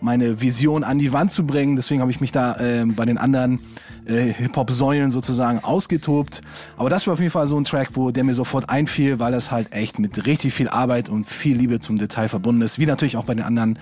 [0.00, 1.76] meine Vision an die Wand zu bringen.
[1.76, 3.60] Deswegen habe ich mich da ähm, bei den anderen
[4.06, 6.40] äh, Hip-Hop-Säulen sozusagen ausgetobt.
[6.76, 9.32] Aber das war auf jeden Fall so ein Track, wo der mir sofort einfiel, weil
[9.32, 12.78] das halt echt mit richtig viel Arbeit und viel Liebe zum Detail verbunden ist.
[12.78, 13.78] Wie natürlich auch bei den anderen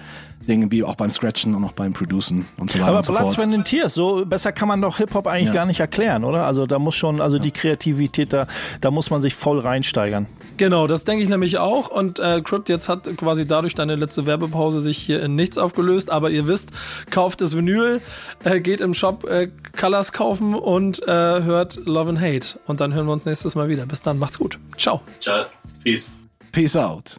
[0.48, 3.12] Dingen, wie auch beim Scratchen und auch beim Producen und so weiter Aber und so
[3.12, 3.30] Blood.
[3.30, 5.54] Sweat and Tears, so besser kann man doch Hip-Hop eigentlich Ja.
[5.54, 6.44] gar nicht erklären, oder?
[6.44, 8.46] Also da muss schon, also die Kreativität, da,
[8.80, 10.26] da muss man sich voll reinsteigern.
[10.56, 11.88] Genau, das denke ich nämlich auch.
[11.90, 16.10] Und äh, Crypt jetzt hat quasi dadurch deine letzte Werbepause sich hier in nichts aufgelöst.
[16.10, 16.70] Aber ihr wisst,
[17.10, 18.00] kauft das Vinyl,
[18.44, 22.58] äh, geht im Shop äh, Colors kaufen und äh, hört Love and Hate.
[22.66, 23.86] Und dann hören wir uns nächstes Mal wieder.
[23.86, 24.58] Bis dann, macht's gut.
[24.76, 25.00] Ciao.
[25.20, 25.44] Ciao.
[25.84, 26.12] Peace.
[26.50, 27.18] Peace out.